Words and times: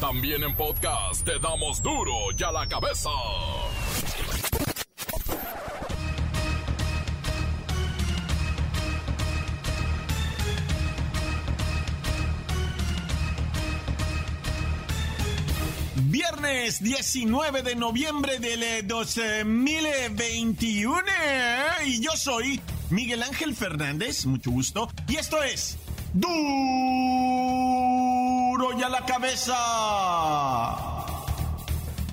También 0.00 0.42
en 0.44 0.54
podcast 0.54 1.24
te 1.24 1.40
damos 1.40 1.82
duro 1.82 2.12
y 2.38 2.42
a 2.44 2.52
la 2.52 2.68
cabeza. 2.68 3.10
Viernes 15.96 16.80
19 16.80 17.64
de 17.64 17.74
noviembre 17.74 18.38
del 18.38 18.86
2021 18.86 21.02
eh, 21.08 21.66
y 21.86 22.00
yo 22.00 22.12
soy 22.12 22.60
Miguel 22.90 23.24
Ángel 23.24 23.56
Fernández, 23.56 24.26
mucho 24.26 24.52
gusto, 24.52 24.88
y 25.08 25.16
esto 25.16 25.42
es 25.42 25.76
Duro 26.14 27.57
a 28.82 28.88
la 28.88 29.04
cabeza. 29.04 29.56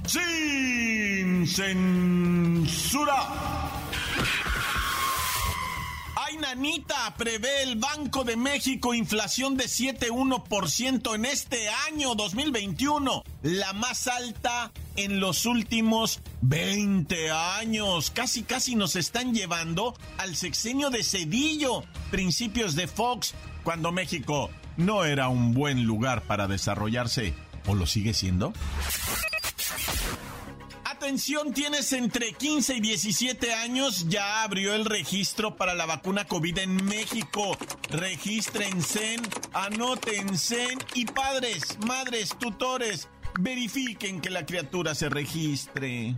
Sin 0.06 1.48
censura. 1.48 3.16
Ay, 6.16 6.38
nanita, 6.38 7.14
prevé 7.18 7.64
el 7.64 7.76
Banco 7.76 8.24
de 8.24 8.36
México 8.36 8.94
inflación 8.94 9.58
de 9.58 9.66
7,1% 9.66 11.16
en 11.16 11.26
este 11.26 11.70
año 11.88 12.16
2021, 12.16 13.24
la 13.44 13.74
más 13.74 14.08
alta 14.08 14.72
en 14.96 15.20
los 15.20 15.46
últimos 15.46 16.22
20 16.42 17.32
años. 17.32 18.12
Casi, 18.12 18.44
casi 18.44 18.76
nos 18.76 18.96
están 18.96 19.34
llevando 19.34 19.96
al 20.18 20.36
sexenio 20.36 20.90
de 20.90 21.04
Cedillo, 21.04 21.84
principios 22.12 22.76
de 22.76 22.88
Fox, 22.88 23.36
cuando 23.64 23.92
México 23.92 24.50
no 24.78 25.06
era 25.06 25.30
un 25.30 25.54
buen 25.54 25.86
lugar 25.86 26.22
para 26.24 26.48
desarrollarse. 26.48 27.34
¿O 27.68 27.76
lo 27.76 27.86
sigue 27.86 28.14
siendo? 28.14 28.54
Atención, 30.84 31.54
tienes 31.54 31.94
entre 31.94 32.34
15 32.34 32.76
y 32.76 32.80
17 32.80 33.54
años, 33.54 34.08
ya 34.08 34.44
abrió 34.44 34.74
el 34.74 34.86
registro 34.86 35.56
para 35.56 35.74
la 35.74 35.86
vacuna 35.86 36.26
COVID 36.26 36.58
en 36.60 36.84
México. 36.86 37.58
Regístrense, 37.90 39.18
anótense 39.54 40.68
y 40.94 41.06
padres, 41.06 41.78
madres, 41.86 42.30
tutores, 42.40 43.08
verifiquen 43.40 44.22
que 44.22 44.30
la 44.30 44.46
criatura 44.46 44.96
se 44.96 45.10
registre. 45.10 46.16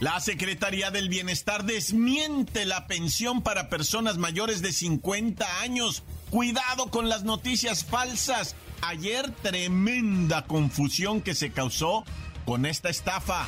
La 0.00 0.20
Secretaría 0.20 0.90
del 0.90 1.08
Bienestar 1.08 1.64
desmiente 1.64 2.64
la 2.64 2.86
pensión 2.86 3.42
para 3.42 3.68
personas 3.68 4.18
mayores 4.18 4.60
de 4.60 4.72
50 4.72 5.60
años. 5.60 6.02
Cuidado 6.34 6.90
con 6.90 7.08
las 7.08 7.22
noticias 7.22 7.84
falsas. 7.84 8.56
Ayer 8.82 9.30
tremenda 9.40 10.42
confusión 10.42 11.20
que 11.20 11.32
se 11.32 11.52
causó 11.52 12.04
con 12.44 12.66
esta 12.66 12.88
estafa. 12.88 13.46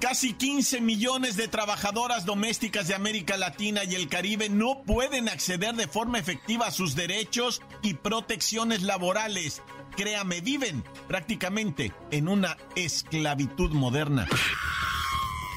Casi 0.00 0.34
15 0.34 0.80
millones 0.80 1.36
de 1.36 1.48
trabajadoras 1.48 2.24
domésticas 2.24 2.86
de 2.86 2.94
América 2.94 3.36
Latina 3.36 3.82
y 3.82 3.96
el 3.96 4.06
Caribe 4.06 4.48
no 4.48 4.84
pueden 4.86 5.28
acceder 5.28 5.74
de 5.74 5.88
forma 5.88 6.20
efectiva 6.20 6.68
a 6.68 6.70
sus 6.70 6.94
derechos 6.94 7.62
y 7.82 7.94
protecciones 7.94 8.82
laborales. 8.82 9.62
Créame, 9.96 10.40
viven 10.40 10.84
prácticamente 11.08 11.92
en 12.12 12.28
una 12.28 12.58
esclavitud 12.76 13.72
moderna. 13.72 14.28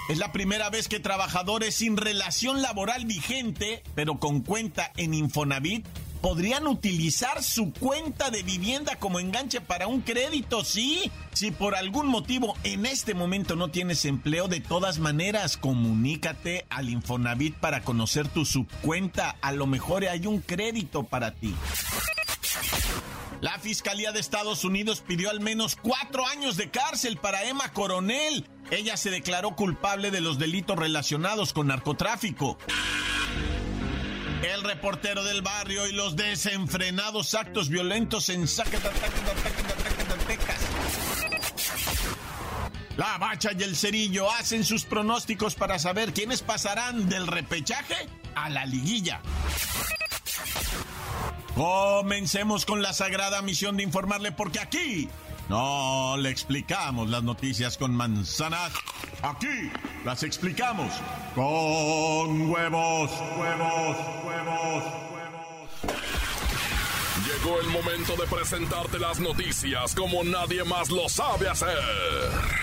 Es 0.10 0.18
la 0.18 0.32
primera 0.32 0.72
vez 0.72 0.88
que 0.88 1.00
trabajadores 1.00 1.76
sin 1.76 1.96
relación 1.96 2.64
laboral 2.64 3.06
vigente, 3.06 3.84
pero 3.94 4.18
con 4.18 4.42
cuenta 4.42 4.92
en 4.98 5.14
Infonavit, 5.14 5.86
podrían 6.20 6.66
utilizar 6.66 7.44
su 7.44 7.72
cuenta 7.72 8.32
de 8.32 8.42
vivienda 8.42 8.96
como 8.96 9.20
enganche 9.20 9.62
para 9.62 9.86
un 9.86 10.02
crédito, 10.02 10.66
sí. 10.66 11.12
Si 11.34 11.52
por 11.52 11.76
algún 11.76 12.08
motivo 12.08 12.58
en 12.64 12.88
este 12.88 13.14
momento 13.14 13.56
no 13.56 13.70
tienes 13.70 14.04
empleo, 14.04 14.48
de 14.48 14.62
todas 14.62 14.98
maneras, 14.98 15.58
comunícate 15.58 16.66
al 16.72 16.90
Infonavit 16.90 17.56
para 17.58 17.84
conocer 17.84 18.28
tu 18.28 18.46
subcuenta. 18.46 19.36
A 19.42 19.52
lo 19.52 19.68
mejor 19.68 20.06
hay 20.06 20.26
un 20.26 20.42
crédito 20.42 21.04
para 21.04 21.36
ti. 21.36 21.54
La 23.42 23.58
Fiscalía 23.60 24.12
de 24.12 24.20
Estados 24.20 24.66
Unidos 24.66 25.02
pidió 25.06 25.30
al 25.30 25.40
menos 25.40 25.78
cuatro 25.78 26.26
años 26.28 26.58
de 26.58 26.72
cárcel 26.72 27.18
para 27.18 27.46
Emma 27.46 27.72
Coronel. 27.72 28.46
Ella 28.72 28.98
se 28.98 29.10
declaró 29.10 29.56
culpable 29.56 30.12
de 30.12 30.22
los 30.22 30.38
delitos 30.38 30.78
relacionados 30.78 31.54
con 31.54 31.68
narcotráfico 31.68 32.58
el 34.44 34.64
reportero 34.64 35.24
del 35.24 35.42
barrio 35.42 35.88
y 35.88 35.92
los 35.92 36.16
desenfrenados 36.16 37.34
actos 37.34 37.70
violentos 37.70 38.30
en 38.30 38.48
Zacatecas. 38.48 38.92
La 42.98 43.18
Bacha 43.18 43.52
y 43.58 43.64
el 43.64 43.76
Cerillo 43.76 44.30
hacen 44.32 44.66
sus 44.66 44.86
pronósticos 44.86 45.56
para 45.56 45.80
saber 45.80 46.14
quiénes 46.14 46.42
pasarán 46.42 47.08
del 47.08 47.28
repechaje 47.28 47.96
a 48.36 48.50
la 48.50 48.66
liguilla. 48.66 49.22
Comencemos 51.56 52.66
con 52.66 52.82
la 52.82 52.94
sagrada 52.94 53.42
misión 53.42 53.78
de 53.78 53.84
informarle 53.84 54.32
porque 54.32 54.60
aquí 54.60 55.10
no 55.50 56.16
le 56.18 56.30
explicamos 56.30 57.10
las 57.10 57.24
noticias 57.24 57.78
con 57.78 57.94
manzanas. 57.94 58.72
Aquí 59.22 59.72
las 60.06 60.24
explicamos 60.24 60.94
con 61.36 62.50
huevos, 62.50 63.12
huevos, 63.38 63.98
huevos, 64.26 64.26
huevos. 64.26 65.10
Llegó 67.26 67.60
el 67.62 67.68
momento 67.68 68.16
de 68.16 68.28
presentarte 68.28 69.00
las 69.00 69.20
noticias 69.20 69.94
como 69.96 70.24
nadie 70.24 70.64
más 70.64 70.90
lo 70.90 71.10
sabe 71.10 71.50
hacer. 71.50 71.78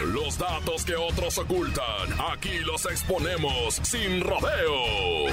Los 0.06 0.38
datos 0.38 0.84
que 0.84 0.96
otros 0.96 1.38
ocultan, 1.38 2.20
aquí 2.32 2.58
los 2.60 2.84
exponemos 2.86 3.80
sin 3.82 4.20
rodeos. 4.20 5.32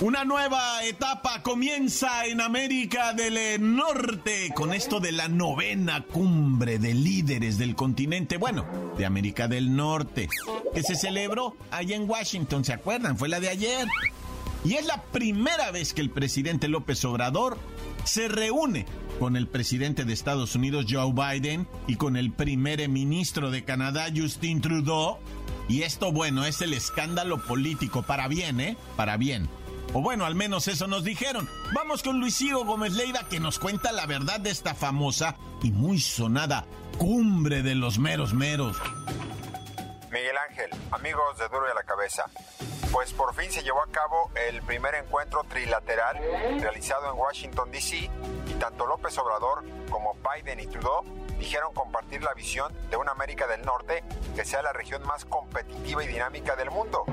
Una 0.00 0.24
nueva 0.24 0.82
etapa 0.82 1.42
comienza 1.42 2.24
en 2.24 2.40
América 2.40 3.12
del 3.12 3.60
Norte 3.76 4.50
con 4.54 4.72
esto 4.72 4.98
de 4.98 5.12
la 5.12 5.28
novena 5.28 6.02
cumbre 6.04 6.78
de 6.78 6.94
líderes 6.94 7.58
del 7.58 7.74
continente, 7.74 8.38
bueno, 8.38 8.64
de 8.96 9.04
América 9.04 9.46
del 9.46 9.76
Norte, 9.76 10.30
que 10.74 10.82
se 10.82 10.94
celebró 10.94 11.54
allá 11.70 11.96
en 11.96 12.08
Washington, 12.08 12.64
¿se 12.64 12.72
acuerdan? 12.72 13.18
Fue 13.18 13.28
la 13.28 13.40
de 13.40 13.50
ayer. 13.50 13.86
Y 14.64 14.74
es 14.74 14.86
la 14.86 15.02
primera 15.02 15.70
vez 15.70 15.92
que 15.92 16.00
el 16.00 16.08
presidente 16.08 16.68
López 16.68 17.04
Obrador 17.04 17.58
se 18.04 18.28
reúne 18.28 18.86
con 19.18 19.36
el 19.36 19.48
presidente 19.48 20.06
de 20.06 20.14
Estados 20.14 20.54
Unidos 20.54 20.86
Joe 20.88 21.12
Biden 21.12 21.66
y 21.86 21.96
con 21.96 22.16
el 22.16 22.32
primer 22.32 22.88
ministro 22.88 23.50
de 23.50 23.64
Canadá 23.64 24.06
Justin 24.16 24.62
Trudeau. 24.62 25.18
Y 25.68 25.82
esto, 25.82 26.10
bueno, 26.10 26.46
es 26.46 26.62
el 26.62 26.72
escándalo 26.72 27.44
político, 27.44 28.02
para 28.02 28.28
bien, 28.28 28.60
¿eh? 28.60 28.78
Para 28.96 29.18
bien. 29.18 29.48
O 29.92 30.00
bueno, 30.00 30.24
al 30.24 30.34
menos 30.34 30.68
eso 30.68 30.86
nos 30.86 31.02
dijeron. 31.02 31.48
Vamos 31.74 32.02
con 32.02 32.20
Luisío 32.20 32.64
Gómez 32.64 32.92
Leiva 32.92 33.20
que 33.28 33.40
nos 33.40 33.58
cuenta 33.58 33.90
la 33.90 34.06
verdad 34.06 34.38
de 34.38 34.50
esta 34.50 34.74
famosa 34.74 35.36
y 35.62 35.72
muy 35.72 35.98
sonada 35.98 36.64
cumbre 36.96 37.62
de 37.62 37.74
los 37.74 37.98
meros 37.98 38.34
meros. 38.34 38.76
Miguel 40.10 40.36
Ángel, 40.50 40.70
amigos 40.90 41.38
de 41.38 41.48
Duro 41.48 41.66
y 41.66 41.70
a 41.70 41.74
la 41.74 41.82
Cabeza. 41.82 42.24
Pues 42.92 43.12
por 43.12 43.34
fin 43.34 43.50
se 43.50 43.62
llevó 43.62 43.82
a 43.82 43.90
cabo 43.90 44.30
el 44.48 44.60
primer 44.62 44.94
encuentro 44.96 45.42
trilateral 45.44 46.18
realizado 46.60 47.10
en 47.10 47.18
Washington, 47.18 47.70
D.C. 47.70 48.10
y 48.48 48.54
tanto 48.58 48.86
López 48.86 49.16
Obrador 49.18 49.64
como 49.88 50.14
Biden 50.14 50.60
y 50.60 50.66
Trudeau 50.66 51.04
dijeron 51.38 51.72
compartir 51.72 52.22
la 52.22 52.34
visión 52.34 52.72
de 52.90 52.96
una 52.96 53.12
América 53.12 53.46
del 53.46 53.62
Norte 53.62 54.04
que 54.36 54.44
sea 54.44 54.62
la 54.62 54.72
región 54.72 55.02
más 55.06 55.24
competitiva 55.24 56.04
y 56.04 56.08
dinámica 56.08 56.54
del 56.54 56.70
mundo. 56.70 57.04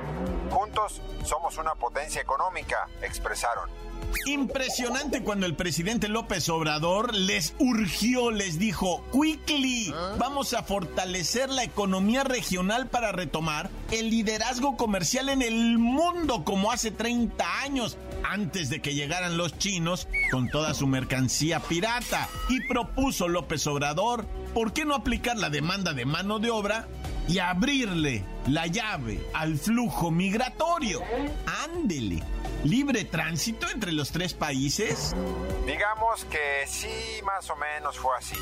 Juntos 0.50 1.02
somos 1.24 1.58
una 1.58 1.76
potencia 1.76 2.22
económica, 2.22 2.88
expresaron. 3.02 3.70
Impresionante 4.26 5.22
cuando 5.22 5.46
el 5.46 5.56
presidente 5.56 6.08
López 6.08 6.48
Obrador 6.50 7.14
les 7.14 7.54
urgió, 7.60 8.32
les 8.32 8.58
dijo, 8.58 9.04
quickly, 9.12 9.94
vamos 10.18 10.54
a 10.54 10.64
fortalecer 10.64 11.50
la 11.50 11.64
economía 11.64 12.24
regional 12.24 12.88
para 12.88 13.12
retomar 13.12 13.70
el 13.92 14.10
liderazgo 14.10 14.78
comercial 14.78 15.30
en 15.30 15.42
el 15.42 15.78
mundo 15.78 16.44
como 16.44 16.72
hace 16.72 16.92
30 16.92 17.62
años, 17.62 17.98
antes 18.24 18.70
de 18.70 18.82
que 18.82 18.94
llegaran 18.94 19.38
los 19.38 19.58
chinos 19.58 20.08
con 20.32 20.50
toda 20.50 20.74
su 20.74 20.88
mercancía 20.88 21.60
pirata. 21.60 22.30
Y 22.50 22.68
propuso 22.68 23.28
López 23.28 23.66
Obrador, 23.68 24.26
¿por 24.54 24.74
qué 24.74 24.86
no 24.86 24.96
aplicar 24.96 25.38
la 25.38 25.50
demanda 25.50 25.94
de 25.94 26.06
mano 26.06 26.40
de 26.40 26.52
obra 26.52 26.88
y 27.28 27.40
abrirle 27.40 28.24
la 28.48 28.68
llave 28.68 29.20
al 29.34 29.58
flujo 29.58 30.12
migratorio. 30.12 31.02
Ándele. 31.66 32.24
¿Libre 32.64 33.06
tránsito 33.06 33.70
entre 33.70 33.92
los 33.92 34.12
tres 34.12 34.34
países? 34.34 35.16
Digamos 35.66 36.26
que 36.26 36.66
sí, 36.68 37.22
más 37.24 37.50
o 37.50 37.56
menos 37.56 37.98
fue 37.98 38.12
así. 38.18 38.36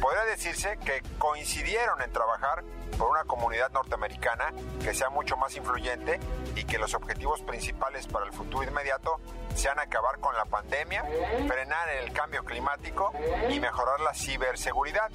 Podría 0.00 0.24
decirse 0.24 0.78
que 0.84 1.02
coincidieron 1.18 2.00
en 2.02 2.12
trabajar 2.12 2.62
por 2.98 3.10
una 3.10 3.24
comunidad 3.24 3.70
norteamericana 3.72 4.52
que 4.82 4.94
sea 4.94 5.10
mucho 5.10 5.36
más 5.36 5.56
influyente 5.56 6.20
y 6.56 6.64
que 6.64 6.78
los 6.78 6.94
objetivos 6.94 7.42
principales 7.42 8.06
para 8.06 8.26
el 8.26 8.32
futuro 8.32 8.64
inmediato 8.64 9.20
sean 9.54 9.78
acabar 9.78 10.18
con 10.20 10.34
la 10.34 10.44
pandemia, 10.44 11.04
frenar 11.46 11.88
el 12.02 12.12
cambio 12.12 12.44
climático 12.44 13.12
y 13.50 13.60
mejorar 13.60 14.00
la 14.00 14.14
ciberseguridad. 14.14 15.10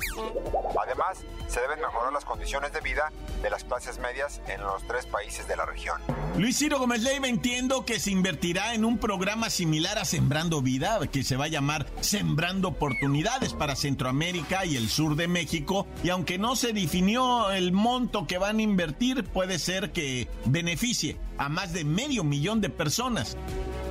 Además, 0.81 1.19
se 1.47 1.61
deben 1.61 1.79
mejorar 1.79 2.11
las 2.13 2.25
condiciones 2.25 2.73
de 2.73 2.81
vida 2.81 3.11
de 3.41 3.49
las 3.49 3.63
clases 3.63 3.99
medias 3.99 4.41
en 4.47 4.61
los 4.61 4.85
tres 4.87 5.05
países 5.05 5.47
de 5.47 5.55
la 5.55 5.65
región. 5.65 6.01
Luis 6.37 6.57
Ciro 6.57 6.79
Gómez 6.79 7.01
Leiva, 7.01 7.27
entiendo 7.27 7.85
que 7.85 7.99
se 7.99 8.11
invertirá 8.11 8.73
en 8.73 8.85
un 8.85 8.99
programa 8.99 9.49
similar 9.49 9.97
a 9.97 10.05
Sembrando 10.05 10.61
Vida, 10.61 10.99
que 11.11 11.23
se 11.23 11.35
va 11.35 11.45
a 11.45 11.49
llamar 11.49 11.87
Sembrando 12.01 12.67
Oportunidades 12.69 13.53
para 13.53 13.75
Centroamérica 13.75 14.65
y 14.65 14.77
el 14.77 14.89
sur 14.89 15.15
de 15.15 15.27
México. 15.27 15.87
Y 16.03 16.09
aunque 16.09 16.37
no 16.37 16.55
se 16.55 16.73
definió 16.73 17.51
el 17.51 17.71
monto 17.71 18.27
que 18.27 18.37
van 18.37 18.59
a 18.59 18.61
invertir, 18.61 19.23
puede 19.23 19.59
ser 19.59 19.91
que 19.91 20.27
beneficie 20.45 21.17
a 21.37 21.49
más 21.49 21.73
de 21.73 21.83
medio 21.83 22.23
millón 22.23 22.61
de 22.61 22.69
personas. 22.69 23.37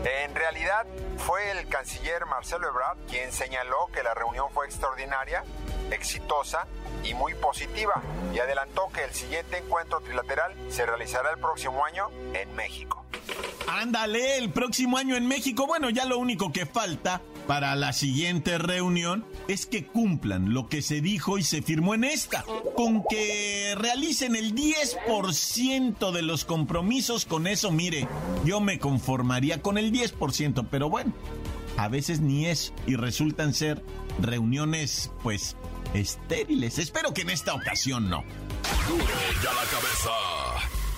En 0.05 0.35
realidad 0.35 0.87
fue 1.19 1.51
el 1.51 1.69
canciller 1.69 2.27
Marcelo 2.27 2.69
Ebrard 2.69 2.99
quien 3.09 3.33
señaló 3.33 3.89
que 3.93 4.03
la 4.03 4.15
reunión 4.15 4.47
fue 4.53 4.67
extraordinaria, 4.67 5.45
exitosa 5.91 6.67
y 7.03 7.15
muy 7.15 7.35
positiva 7.35 8.03
y 8.33 8.39
adelantó 8.39 8.89
que 8.93 9.05
el 9.05 9.13
siguiente 9.13 9.59
encuentro 9.59 10.01
trilateral 10.01 10.55
se 10.69 10.87
realizará 10.87 11.31
el 11.31 11.39
próximo 11.39 11.85
año 11.85 12.09
en 12.35 12.55
México. 12.55 13.05
Ándale, 13.69 14.39
el 14.39 14.51
próximo 14.51 14.97
año 14.97 15.17
en 15.17 15.27
México. 15.27 15.67
Bueno, 15.67 15.91
ya 15.91 16.05
lo 16.05 16.19
único 16.19 16.53
que 16.53 16.67
falta 16.67 17.21
para 17.47 17.77
la 17.77 17.93
siguiente 17.93 18.59
reunión 18.59 19.25
es 19.49 19.67
que 19.67 19.87
cumplan 19.87 20.53
lo 20.53 20.69
que 20.69 20.83
se 20.83 21.01
dijo 21.01 21.39
y 21.39 21.43
se 21.43 21.63
firmó 21.63 21.95
en 21.95 22.05
esta, 22.05 22.45
con 22.75 23.05
que 23.09 23.75
realicen 23.77 24.37
el 24.37 24.55
10% 24.55 26.11
de 26.13 26.23
los 26.23 26.45
compromisos. 26.45 27.25
Con 27.25 27.47
eso, 27.47 27.71
mire, 27.71 28.09
yo 28.45 28.61
me 28.61 28.79
conformaría 28.79 29.63
con 29.63 29.79
el 29.79 29.93
10%, 29.93 30.67
pero 30.71 30.91
bueno, 30.91 31.13
a 31.77 31.89
veces 31.89 32.21
ni 32.21 32.47
es 32.47 32.73
y 32.87 32.97
resultan 32.97 33.55
ser 33.55 33.83
reuniones, 34.21 35.13
pues, 35.23 35.57
estériles. 35.95 36.79
Espero 36.79 37.15
que 37.15 37.23
en 37.23 37.31
esta 37.31 37.55
ocasión 37.55 38.09
no. 38.09 38.25
la 39.43 39.65
cabeza. 39.71 40.56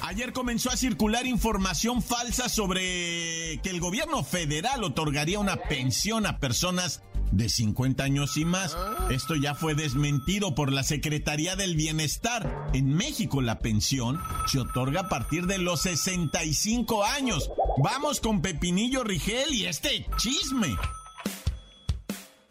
Ayer 0.09 0.33
comenzó 0.33 0.71
a 0.71 0.77
circular 0.79 1.27
información 1.27 2.01
falsa 2.01 2.49
sobre 2.49 3.61
que 3.63 3.69
el 3.69 3.79
gobierno 3.79 4.25
federal 4.25 4.83
otorgaría 4.83 5.39
una 5.39 5.57
pensión 5.57 6.25
a 6.25 6.39
personas 6.39 7.03
de 7.31 7.51
50 7.51 8.05
años 8.05 8.39
y 8.39 8.47
más. 8.47 8.75
Esto 9.11 9.35
ya 9.35 9.55
fue 9.55 9.75
desmentido 9.75 10.55
por 10.55 10.73
la 10.73 10.83
Secretaría 10.83 11.57
del 11.57 11.77
Bienestar. 11.77 12.71
En 12.73 12.95
México 12.95 13.43
la 13.43 13.59
pensión 13.59 14.19
se 14.47 14.61
otorga 14.61 15.03
a 15.03 15.09
partir 15.11 15.45
de 15.45 15.59
los 15.59 15.83
65 15.83 17.05
años. 17.05 17.51
Vamos 17.77 18.21
con 18.21 18.41
Pepinillo 18.41 19.05
Rigel 19.05 19.53
y 19.53 19.67
este 19.67 20.07
chisme. 20.17 20.75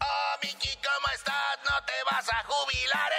Oh, 0.00 0.34
Miki, 0.44 0.76
¿cómo 0.76 1.08
estás? 1.12 1.58
No 1.64 1.84
te 1.84 1.92
vas 2.08 2.28
a 2.28 2.44
jubilar, 2.46 3.10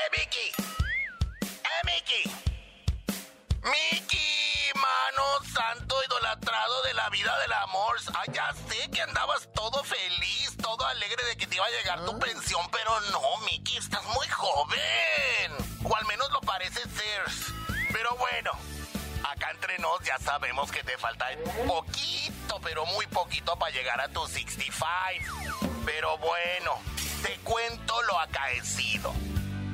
Miki, 3.69 4.71
mano 4.75 5.23
santo 5.53 5.95
idolatrado 6.03 6.83
de 6.83 6.93
la 6.93 7.09
vida 7.09 7.37
del 7.39 7.53
amor. 7.53 7.97
Ay, 8.15 8.29
ya 8.33 8.53
sé 8.67 8.89
que 8.89 9.01
andabas 9.01 9.47
todo 9.53 9.83
feliz, 9.83 10.55
todo 10.61 10.85
alegre 10.85 11.23
de 11.25 11.37
que 11.37 11.47
te 11.47 11.55
iba 11.55 11.65
a 11.65 11.69
llegar 11.69 12.03
tu 12.05 12.17
pensión, 12.19 12.67
pero 12.71 12.99
no, 13.11 13.37
Miki, 13.45 13.77
estás 13.77 14.03
muy 14.05 14.27
joven. 14.27 15.51
O 15.83 15.95
al 15.95 16.05
menos 16.05 16.31
lo 16.31 16.41
parece 16.41 16.81
ser. 16.81 17.23
Pero 17.91 18.15
bueno, 18.17 18.51
acá 19.23 19.51
entre 19.51 19.77
nos 19.79 19.99
ya 20.03 20.17
sabemos 20.17 20.71
que 20.71 20.83
te 20.83 20.97
falta 20.97 21.27
poquito, 21.67 22.59
pero 22.61 22.85
muy 22.87 23.05
poquito 23.07 23.57
para 23.57 23.71
llegar 23.71 24.01
a 24.01 24.09
tu 24.09 24.25
65. 24.25 25.69
Pero 25.85 26.17
bueno, 26.17 26.79
te 27.23 27.37
cuento 27.43 28.01
lo 28.03 28.19
acaecido. 28.19 29.13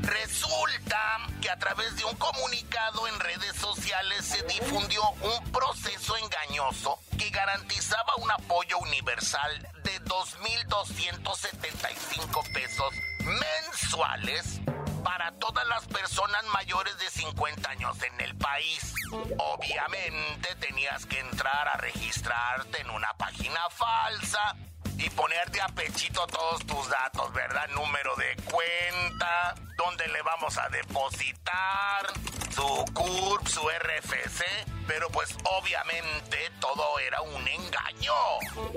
Resulta 0.05 1.17
que 1.41 1.49
a 1.49 1.57
través 1.57 1.95
de 1.95 2.05
un 2.05 2.15
comunicado 2.17 3.07
en 3.07 3.19
redes 3.19 3.55
sociales 3.55 4.23
se 4.23 4.43
difundió 4.43 5.01
un 5.21 5.51
proceso 5.51 6.15
engañoso 6.17 6.99
que 7.17 7.31
garantizaba 7.31 8.15
un 8.17 8.29
apoyo 8.29 8.77
universal 8.79 9.67
de 9.83 9.99
2.275 10.03 12.53
pesos 12.53 12.93
mensuales 13.23 14.59
para 15.03 15.31
todas 15.39 15.67
las 15.67 15.87
personas 15.87 16.43
mayores 16.53 16.95
de 16.99 17.09
50 17.09 17.67
años 17.69 17.97
en 18.03 18.21
el 18.21 18.35
país. 18.35 18.93
Obviamente 19.37 20.53
tenías 20.59 21.07
que 21.07 21.19
entrar 21.19 21.67
a 21.67 21.77
registrarte 21.77 22.81
en 22.81 22.91
una 22.91 23.11
página 23.13 23.67
falsa 23.71 24.55
y 24.97 25.09
ponerte 25.09 25.61
a 25.61 25.67
pechito 25.67 26.25
todos 26.27 26.65
tus 26.65 26.89
datos, 26.89 27.33
¿verdad? 27.33 27.67
Número 27.69 28.15
de 28.15 28.35
cuenta, 28.45 29.55
dónde 29.77 30.07
le 30.07 30.21
vamos 30.21 30.57
a 30.57 30.69
depositar, 30.69 32.13
su 32.53 32.85
CURP, 32.93 33.47
su 33.47 33.61
RFC, 33.61 34.43
pero 34.87 35.09
pues 35.09 35.35
obviamente 35.43 36.51
todo 36.59 36.99
era 36.99 37.21
un 37.21 37.47
engaño. 37.47 38.13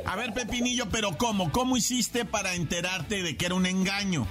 A 0.07 0.17
ver, 0.17 0.33
Pepinillo, 0.33 0.89
pero 0.91 1.17
¿cómo? 1.17 1.53
¿Cómo 1.53 1.77
hiciste 1.77 2.25
para 2.25 2.55
enterarte 2.55 3.23
de 3.23 3.37
que 3.37 3.47
era 3.47 3.55
un 3.55 3.67
engaño? 3.67 4.27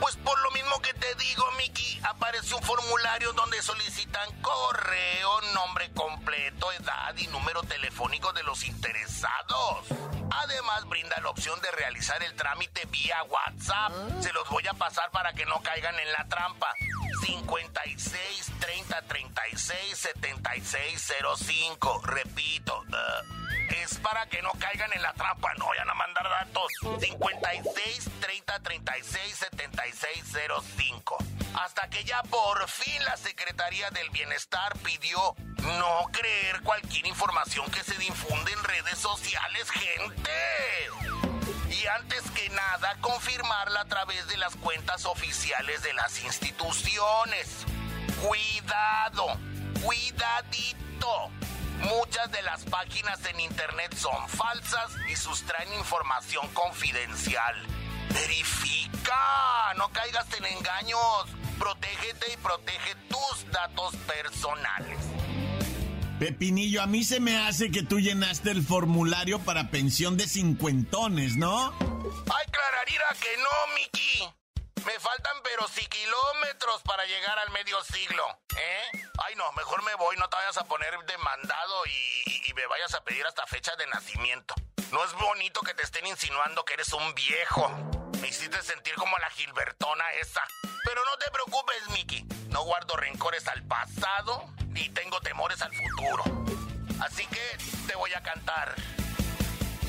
Pues 0.00 0.16
por 0.16 0.40
lo 0.42 0.50
mismo 0.50 0.80
que 0.82 0.92
te 0.94 1.14
digo, 1.14 1.44
Miki, 1.56 2.00
aparece 2.02 2.54
un 2.54 2.62
formulario 2.62 3.32
donde 3.32 3.62
solicitan 3.62 4.28
correo, 4.40 5.40
nombre 5.54 5.90
completo, 5.92 6.72
edad 6.72 7.16
y 7.16 7.26
número 7.28 7.62
telefónico 7.62 8.32
de 8.32 8.42
los 8.42 8.64
interesados. 8.64 9.86
Además, 10.30 10.84
brinda 10.88 11.16
la 11.22 11.30
opción 11.30 11.60
de 11.60 11.70
realizar 11.70 12.22
el 12.22 12.34
trámite 12.34 12.86
vía 12.86 13.22
WhatsApp. 13.24 13.92
Se 14.20 14.32
los 14.32 14.48
voy 14.50 14.66
a 14.66 14.74
pasar 14.74 15.10
para 15.10 15.32
que 15.32 15.46
no 15.46 15.62
caigan 15.62 15.93
en 15.98 16.12
la 16.12 16.24
trampa. 16.28 16.72
56 17.24 18.52
30 18.60 19.02
36 19.02 19.98
76 19.98 21.12
05. 21.36 22.02
Repito, 22.04 22.80
uh, 22.80 23.72
es 23.82 23.98
para 23.98 24.26
que 24.26 24.42
no 24.42 24.50
caigan 24.58 24.92
en 24.92 25.02
la 25.02 25.12
trampa, 25.14 25.54
no 25.54 25.68
vayan 25.68 25.88
a 25.88 25.94
mandar 25.94 26.28
datos. 26.28 26.72
56 27.00 28.10
30 28.20 28.60
36 28.60 29.36
76 29.36 30.24
05. 30.76 31.18
Hasta 31.62 31.88
que 31.88 32.04
ya 32.04 32.22
por 32.24 32.68
fin 32.68 33.04
la 33.04 33.16
Secretaría 33.16 33.90
del 33.90 34.10
Bienestar 34.10 34.76
pidió 34.78 35.34
no 35.78 36.10
creer 36.12 36.60
cualquier 36.62 37.06
información 37.06 37.70
que 37.70 37.82
se 37.82 37.96
difunde 37.98 38.52
en 38.52 38.64
redes 38.64 38.98
sociales, 38.98 39.70
gente. 39.70 41.23
Y 41.70 41.86
antes 41.86 42.22
que 42.30 42.48
nada, 42.50 42.96
confirmarla 43.00 43.80
a 43.80 43.84
través 43.86 44.26
de 44.28 44.36
las 44.36 44.54
cuentas 44.56 45.04
oficiales 45.04 45.82
de 45.82 45.92
las 45.94 46.22
instituciones. 46.22 47.64
Cuidado, 48.22 49.38
cuidadito. 49.82 51.30
Muchas 51.80 52.30
de 52.30 52.42
las 52.42 52.64
páginas 52.64 53.24
en 53.26 53.40
internet 53.40 53.94
son 53.96 54.28
falsas 54.28 54.92
y 55.08 55.16
sustraen 55.16 55.72
información 55.74 56.48
confidencial. 56.54 57.54
Verifica, 58.10 59.74
no 59.76 59.88
caigas 59.90 60.26
en 60.34 60.46
engaños. 60.46 61.26
Protégete 61.58 62.32
y 62.32 62.36
protege 62.38 62.94
tus 63.08 63.50
datos 63.50 63.94
personales. 64.06 64.98
Pepinillo, 66.24 66.80
a 66.80 66.86
mí 66.86 67.04
se 67.04 67.20
me 67.20 67.36
hace 67.36 67.70
que 67.70 67.82
tú 67.82 68.00
llenaste 68.00 68.50
el 68.50 68.64
formulario 68.64 69.40
para 69.40 69.70
pensión 69.70 70.16
de 70.16 70.26
cincuentones, 70.26 71.36
¿no? 71.36 71.76
Ay, 71.78 72.46
clararira 72.50 73.04
que 73.20 73.36
no, 73.36 73.74
Miki. 73.74 74.32
Me 74.86 74.98
faltan 75.00 75.36
pero 75.42 75.68
sí 75.68 75.86
kilómetros 75.86 76.80
para 76.84 77.04
llegar 77.04 77.38
al 77.40 77.50
medio 77.50 77.76
siglo, 77.84 78.24
¿eh? 78.56 79.02
Ay, 79.22 79.34
no, 79.36 79.52
mejor 79.52 79.82
me 79.82 79.94
voy, 79.96 80.16
no 80.16 80.26
te 80.30 80.36
vayas 80.36 80.56
a 80.56 80.64
poner 80.64 80.94
demandado 81.06 81.84
y, 81.84 82.48
y, 82.48 82.54
me 82.54 82.66
vayas 82.68 82.94
a 82.94 83.04
pedir 83.04 83.26
hasta 83.26 83.46
fecha 83.46 83.76
de 83.76 83.86
nacimiento. 83.88 84.54
No 84.92 85.04
es 85.04 85.12
bonito 85.12 85.60
que 85.60 85.74
te 85.74 85.82
estén 85.82 86.06
insinuando 86.06 86.64
que 86.64 86.72
eres 86.72 86.90
un 86.94 87.14
viejo. 87.14 87.68
Me 88.22 88.28
hiciste 88.28 88.62
sentir 88.62 88.94
como 88.94 89.18
la 89.18 89.28
Gilbertona 89.28 90.10
esa. 90.22 90.40
Pero 90.86 91.04
no 91.04 91.18
te 91.18 91.30
preocupes, 91.30 91.90
Miki. 91.90 92.24
No 92.48 92.64
guardo 92.64 92.96
rencores 92.96 93.46
al 93.46 93.62
pasado 93.64 94.54
ni 94.74 94.88
tengo 94.88 95.18
temores 95.20 95.62
al 95.62 95.72
futuro. 95.72 96.24
Así 97.00 97.24
que 97.26 97.64
te 97.86 97.94
voy 97.96 98.10
a 98.12 98.22
cantar. 98.22 98.74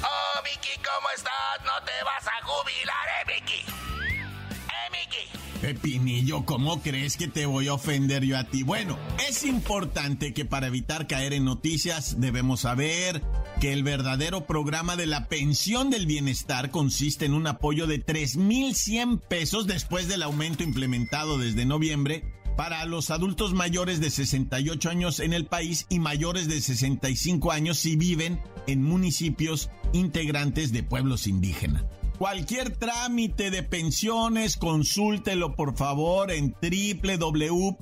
Oh, 0.02 0.44
Miki, 0.44 0.78
¿cómo 0.78 1.08
estás? 1.16 1.66
No 1.66 1.84
te 1.84 2.04
vas 2.04 2.28
a 2.28 2.46
jubilar, 2.46 3.08
eh, 3.20 3.34
Miki. 3.34 3.60
Eh, 3.60 4.90
Miki. 4.92 5.62
Pepinillo, 5.62 6.46
¿cómo 6.46 6.82
crees 6.82 7.18
que 7.18 7.28
te 7.28 7.48
voy 7.48 7.68
a 7.68 7.74
ofender 7.74 8.24
yo 8.24 8.38
a 8.38 8.44
ti? 8.44 8.62
Bueno, 8.62 9.00
es 9.28 9.44
importante 9.44 10.34
que 10.34 10.46
para 10.46 10.68
evitar 10.68 11.08
caer 11.08 11.34
en 11.34 11.46
noticias 11.46 12.20
debemos 12.20 12.62
saber 12.62 13.24
que 13.60 13.74
el 13.74 13.84
verdadero 13.84 14.46
programa 14.46 14.96
de 14.96 15.08
la 15.08 15.28
pensión 15.28 15.90
del 15.90 16.06
bienestar 16.06 16.70
consiste 16.70 17.26
en 17.26 17.34
un 17.34 17.48
apoyo 17.48 17.88
de 17.88 18.06
3.100 18.06 19.20
pesos 19.22 19.66
después 19.66 20.08
del 20.08 20.22
aumento 20.22 20.64
implementado 20.64 21.40
desde 21.40 21.66
noviembre 21.66 22.24
para 22.56 22.86
los 22.86 23.10
adultos 23.10 23.54
mayores 23.54 24.00
de 24.00 24.10
68 24.10 24.90
años 24.90 25.20
en 25.20 25.34
el 25.34 25.46
país 25.46 25.86
y 25.90 26.00
mayores 26.00 26.48
de 26.48 26.62
65 26.62 27.52
años 27.52 27.78
si 27.80 27.96
viven 27.96 28.40
en 28.68 28.84
municipios 28.84 29.70
integrantes 29.94 30.72
de 30.72 30.84
pueblos 30.84 31.28
indígenas. 31.28 31.84
Cualquier 32.18 32.76
trámite 32.78 33.52
de 33.52 33.62
pensiones, 33.62 34.56
consúltelo 34.56 35.54
por 35.56 35.76
favor 35.76 36.32
en 36.32 36.56
www.go.mx 36.62 37.78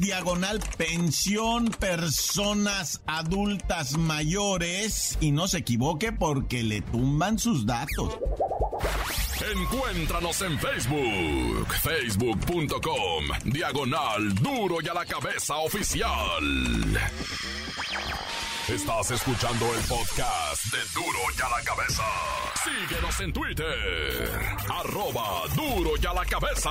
diagonal 0.00 0.60
pensión 0.76 1.68
personas 1.68 3.00
adultas 3.06 3.96
mayores 3.96 5.16
y 5.20 5.30
no 5.30 5.48
se 5.48 5.58
equivoque 5.58 6.12
porque 6.12 6.62
le 6.62 6.82
tumban 6.82 7.38
sus 7.38 7.64
datos. 7.64 8.18
Encuéntranos 9.40 10.42
en 10.42 10.58
Facebook, 10.58 11.72
facebook.com, 11.82 13.24
diagonal 13.44 14.34
duro 14.34 14.78
y 14.82 14.88
a 14.88 14.94
la 14.94 15.06
cabeza 15.06 15.56
oficial. 15.58 16.98
Estás 18.68 19.12
escuchando 19.12 19.64
el 19.74 19.80
podcast 19.84 20.64
de 20.72 20.78
Duro 20.92 21.18
y 21.38 21.40
a 21.40 21.48
la 21.56 21.64
cabeza. 21.64 22.02
Síguenos 22.64 23.20
en 23.20 23.32
Twitter, 23.32 24.40
arroba 24.68 25.42
duro 25.54 25.92
y 26.02 26.06
a 26.06 26.12
la 26.12 26.24
cabeza. 26.26 26.70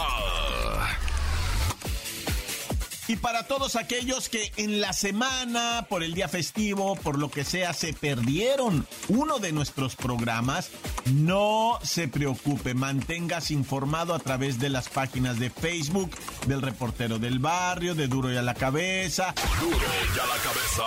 Y 3.08 3.16
para 3.16 3.44
todos 3.44 3.78
aquellos 3.78 4.28
que 4.28 4.52
en 4.58 4.82
la 4.82 4.92
semana, 4.92 5.86
por 5.88 6.04
el 6.04 6.14
día 6.14 6.28
festivo, 6.28 6.98
por 6.98 7.18
lo 7.18 7.32
que 7.32 7.46
sea, 7.46 7.72
se 7.74 7.94
perdieron 7.94 8.86
uno 9.08 9.40
de 9.40 9.54
nuestros 9.54 9.96
programas, 9.96 10.72
no 11.14 11.80
se 11.84 12.10
preocupe, 12.10 12.74
mantengas 12.74 13.50
informado 13.50 14.14
a 14.14 14.20
través 14.20 14.60
de 14.60 14.70
las 14.70 14.90
páginas 14.90 15.40
de 15.40 15.50
Facebook 15.50 16.12
del 16.48 16.62
reportero 16.62 17.18
del 17.18 17.40
barrio, 17.40 17.96
de 17.96 18.08
Duro 18.08 18.32
y 18.32 18.36
a 18.36 18.42
la 18.42 18.56
cabeza. 18.56 19.34
Duro 19.62 19.78
y 19.78 20.20
a 20.20 20.26
la 20.26 20.38
cabeza. 20.44 20.84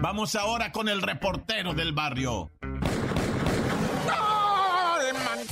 Vamos 0.00 0.36
ahora 0.36 0.70
con 0.70 0.88
el 0.88 1.02
reportero 1.02 1.74
del 1.74 1.92
barrio. 1.92 2.50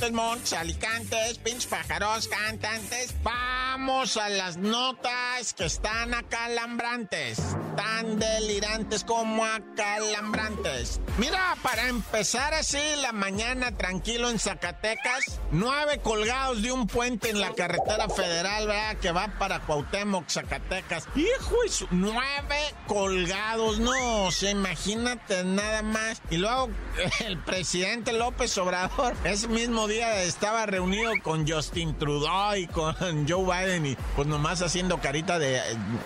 Montes, 0.01 0.15
montes, 0.15 0.53
alicantes, 0.53 1.37
pinches 1.37 1.67
pájaros, 1.67 2.27
cantantes. 2.27 3.13
Vamos 3.21 4.17
a 4.17 4.29
las 4.29 4.57
notas 4.57 5.53
que 5.53 5.65
están 5.65 6.15
acalambrantes. 6.15 7.37
Tan 7.81 8.19
delirantes 8.19 9.03
como 9.03 9.43
acalambrantes. 9.43 11.01
Mira, 11.17 11.55
para 11.63 11.87
empezar 11.87 12.53
así 12.53 12.77
la 13.01 13.11
mañana 13.11 13.75
tranquilo 13.75 14.29
en 14.29 14.37
Zacatecas, 14.37 15.39
nueve 15.51 15.99
colgados 16.03 16.61
de 16.61 16.71
un 16.71 16.85
puente 16.85 17.31
en 17.31 17.39
la 17.39 17.55
carretera 17.55 18.07
federal, 18.07 18.67
¿verdad? 18.67 18.97
Que 18.97 19.11
va 19.11 19.33
para 19.39 19.61
Cuauhtémoc, 19.61 20.29
Zacatecas. 20.29 21.07
Hijo, 21.15 21.55
y 21.65 21.87
nueve 21.89 22.75
colgados, 22.85 23.79
no, 23.79 24.29
se 24.29 24.51
imagínate 24.51 25.43
nada 25.43 25.81
más. 25.81 26.21
Y 26.29 26.37
luego 26.37 26.69
el 27.21 27.39
presidente 27.39 28.13
López 28.13 28.55
Obrador, 28.59 29.15
ese 29.23 29.47
mismo 29.47 29.87
día 29.87 30.21
estaba 30.21 30.67
reunido 30.67 31.13
con 31.23 31.47
Justin 31.47 31.97
Trudeau 31.97 32.55
y 32.57 32.67
con 32.67 32.95
Joe 33.27 33.43
Biden 33.43 33.87
y 33.87 33.97
pues 34.15 34.27
nomás 34.27 34.61
haciendo 34.61 34.99
carita 34.99 35.39
de... 35.39 35.59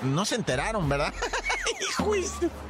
No 0.04 0.24
se 0.24 0.36
enteraron, 0.36 0.88
¿verdad? 0.88 1.14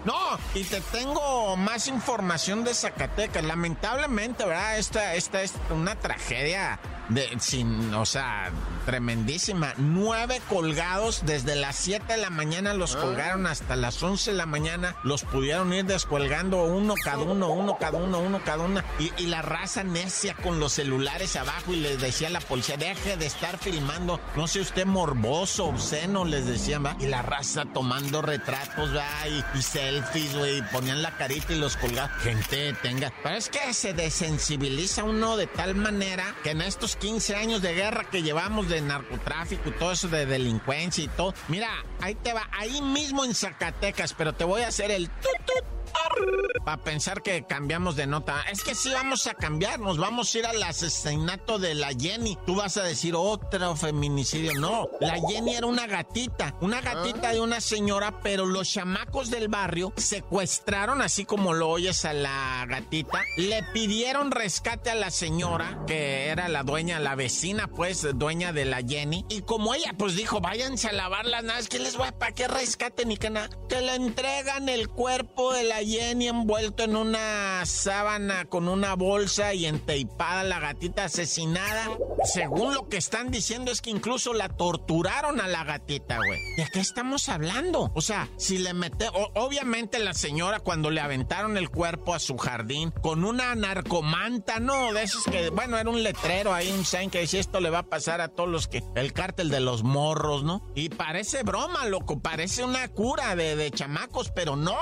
No, 0.05 0.37
y 0.53 0.63
te 0.63 0.81
tengo 0.81 1.55
más 1.57 1.87
información 1.87 2.63
de 2.63 2.73
Zacatecas. 2.73 3.43
Lamentablemente, 3.43 4.45
¿verdad? 4.45 4.77
Esta, 4.77 5.15
esta 5.15 5.41
es 5.41 5.53
una 5.69 5.95
tragedia 5.95 6.79
de, 7.09 7.37
sin, 7.39 7.93
o 7.93 8.05
sea, 8.05 8.51
tremendísima. 8.85 9.73
Nueve 9.77 10.41
colgados 10.49 11.23
desde 11.25 11.55
las 11.55 11.75
7 11.75 12.13
de 12.13 12.17
la 12.17 12.29
mañana 12.29 12.73
los 12.73 12.95
colgaron 12.95 13.47
hasta 13.47 13.75
las 13.75 14.01
11 14.01 14.31
de 14.31 14.37
la 14.37 14.45
mañana. 14.45 14.95
Los 15.03 15.23
pudieron 15.23 15.73
ir 15.73 15.85
descolgando 15.85 16.63
uno 16.63 16.95
cada 17.03 17.19
uno, 17.19 17.49
uno 17.49 17.77
cada 17.79 17.97
uno, 17.97 18.19
uno 18.19 18.41
cada 18.43 18.63
uno. 18.63 18.81
Y, 18.99 19.11
y 19.17 19.27
la 19.27 19.41
raza 19.41 19.83
necia 19.83 20.35
con 20.35 20.59
los 20.59 20.73
celulares 20.73 21.35
abajo 21.35 21.73
y 21.73 21.77
les 21.77 21.99
decía 21.99 22.27
a 22.27 22.31
la 22.31 22.41
policía, 22.41 22.77
deje 22.77 23.17
de 23.17 23.25
estar 23.25 23.57
filmando. 23.57 24.19
No 24.35 24.47
sé 24.47 24.61
usted 24.61 24.85
morboso, 24.85 25.65
obsceno, 25.65 26.25
les 26.25 26.45
decían, 26.45 26.85
¿va? 26.85 26.95
Y 26.99 27.07
la 27.07 27.21
raza 27.21 27.65
tomando 27.65 28.21
retratos, 28.21 28.95
¿va? 28.95 29.27
Y, 29.27 29.57
y 29.57 29.61
selfies, 29.61 30.35
güey. 30.35 30.61
Ponían 30.71 31.01
la 31.01 31.15
carita 31.17 31.53
y 31.53 31.59
los 31.59 31.77
colgaban. 31.77 32.11
Gente, 32.19 32.73
tenga. 32.81 33.11
Pero 33.23 33.35
es 33.35 33.49
que 33.49 33.73
se 33.73 33.93
desensibiliza 33.93 35.03
uno 35.03 35.37
de 35.37 35.47
tal 35.47 35.75
manera 35.75 36.35
que 36.43 36.51
en 36.51 36.61
estos 36.61 36.94
15 36.95 37.35
años 37.35 37.61
de 37.61 37.73
guerra 37.73 38.05
que 38.09 38.23
llevamos 38.23 38.69
de 38.69 38.81
narcotráfico 38.81 39.69
y 39.69 39.71
todo 39.73 39.91
eso 39.91 40.07
de 40.07 40.25
delincuencia 40.25 41.03
y 41.03 41.07
todo. 41.07 41.33
Mira, 41.47 41.69
ahí 42.01 42.15
te 42.15 42.33
va, 42.33 42.49
ahí 42.51 42.81
mismo 42.81 43.25
en 43.25 43.35
Zacatecas, 43.35 44.13
pero 44.13 44.33
te 44.33 44.43
voy 44.43 44.61
a 44.61 44.67
hacer 44.67 44.91
el 44.91 45.09
tut 45.09 45.74
para 46.63 46.81
pensar 46.83 47.21
que 47.21 47.43
cambiamos 47.43 47.95
de 47.95 48.07
nota. 48.07 48.43
Es 48.51 48.63
que 48.63 48.75
sí 48.75 48.91
vamos 48.91 49.27
a 49.27 49.33
cambiar, 49.33 49.79
nos 49.79 49.97
vamos 49.97 50.33
a 50.33 50.39
ir 50.39 50.45
al 50.45 50.61
asesinato 50.63 51.59
de 51.59 51.75
la 51.75 51.89
Jenny. 51.89 52.37
Tú 52.45 52.55
vas 52.55 52.77
a 52.77 52.83
decir 52.83 53.15
otro 53.15 53.75
feminicidio. 53.75 54.53
No, 54.55 54.87
la 54.99 55.19
Jenny 55.27 55.55
era 55.55 55.67
una 55.67 55.87
gatita, 55.87 56.55
una 56.61 56.81
gatita 56.81 57.33
de 57.33 57.41
una 57.41 57.61
señora, 57.61 58.19
pero 58.21 58.45
los 58.45 58.71
chamacos 58.71 59.29
del 59.29 59.47
barrio 59.47 59.93
secuestraron, 59.97 61.01
así 61.01 61.25
como 61.25 61.53
lo 61.53 61.69
oyes 61.69 62.05
a 62.05 62.13
la 62.13 62.65
gatita, 62.67 63.21
le 63.37 63.63
pidieron 63.73 64.31
rescate 64.31 64.89
a 64.89 64.95
la 64.95 65.11
señora, 65.11 65.83
que 65.87 66.27
era 66.27 66.47
la 66.47 66.63
dueña, 66.63 66.99
la 66.99 67.15
vecina, 67.15 67.67
pues, 67.67 68.07
dueña 68.15 68.53
de 68.53 68.65
la 68.65 68.81
Jenny. 68.81 69.25
Y 69.29 69.41
como 69.41 69.73
ella, 69.73 69.93
pues 69.97 70.15
dijo, 70.15 70.41
váyanse 70.41 70.87
a 70.87 70.93
lavar 70.93 71.25
las 71.25 71.43
nada, 71.43 71.61
que 71.69 71.79
les 71.79 71.97
voy 71.97 72.07
a, 72.07 72.17
¿para 72.17 72.33
qué 72.33 72.47
rescate 72.47 73.05
ni 73.05 73.17
que 73.17 73.29
nada? 73.29 73.49
Que 73.69 73.81
le 73.81 73.95
entregan 73.95 74.69
el 74.69 74.89
cuerpo 74.89 75.53
de 75.53 75.63
la 75.63 75.77
Jenny 75.77 76.04
envuelto 76.11 76.83
en 76.83 76.95
una 76.95 77.65
sábana 77.65 78.45
con 78.45 78.67
una 78.67 78.95
bolsa 78.95 79.53
y 79.53 79.65
enteipada 79.65 80.43
la 80.43 80.59
gatita 80.59 81.05
asesinada. 81.05 81.89
Según 82.23 82.73
lo 82.73 82.87
que 82.89 82.97
están 82.97 83.31
diciendo 83.31 83.71
es 83.71 83.81
que 83.81 83.89
incluso 83.89 84.33
la 84.33 84.49
torturaron 84.49 85.39
a 85.39 85.47
la 85.47 85.63
gatita, 85.63 86.17
güey. 86.17 86.39
¿De 86.57 86.67
qué 86.71 86.79
estamos 86.79 87.29
hablando? 87.29 87.91
O 87.93 88.01
sea, 88.01 88.29
si 88.37 88.57
le 88.57 88.73
mete... 88.73 89.07
obviamente 89.35 89.99
la 89.99 90.13
señora 90.13 90.59
cuando 90.59 90.89
le 90.89 91.01
aventaron 91.01 91.57
el 91.57 91.69
cuerpo 91.69 92.13
a 92.13 92.19
su 92.19 92.37
jardín 92.37 92.91
con 93.01 93.23
una 93.23 93.53
narcomanta, 93.55 94.59
no, 94.59 94.93
de 94.93 95.03
esos 95.03 95.23
que, 95.25 95.49
bueno, 95.49 95.77
era 95.77 95.89
un 95.89 96.03
letrero 96.03 96.53
ahí, 96.53 96.71
un 96.71 96.85
sign 96.85 97.09
que 97.09 97.19
decía 97.19 97.39
esto 97.39 97.59
le 97.59 97.69
va 97.69 97.79
a 97.79 97.89
pasar 97.89 98.21
a 98.21 98.29
todos 98.29 98.49
los 98.49 98.67
que... 98.67 98.83
El 98.95 99.13
cártel 99.13 99.49
de 99.49 99.59
los 99.59 99.83
morros, 99.83 100.43
¿no? 100.43 100.63
Y 100.75 100.89
parece 100.89 101.43
broma, 101.43 101.85
loco, 101.85 102.19
parece 102.19 102.63
una 102.63 102.87
cura 102.87 103.35
de, 103.35 103.55
de 103.55 103.71
chamacos, 103.71 104.31
pero 104.31 104.55
no. 104.55 104.75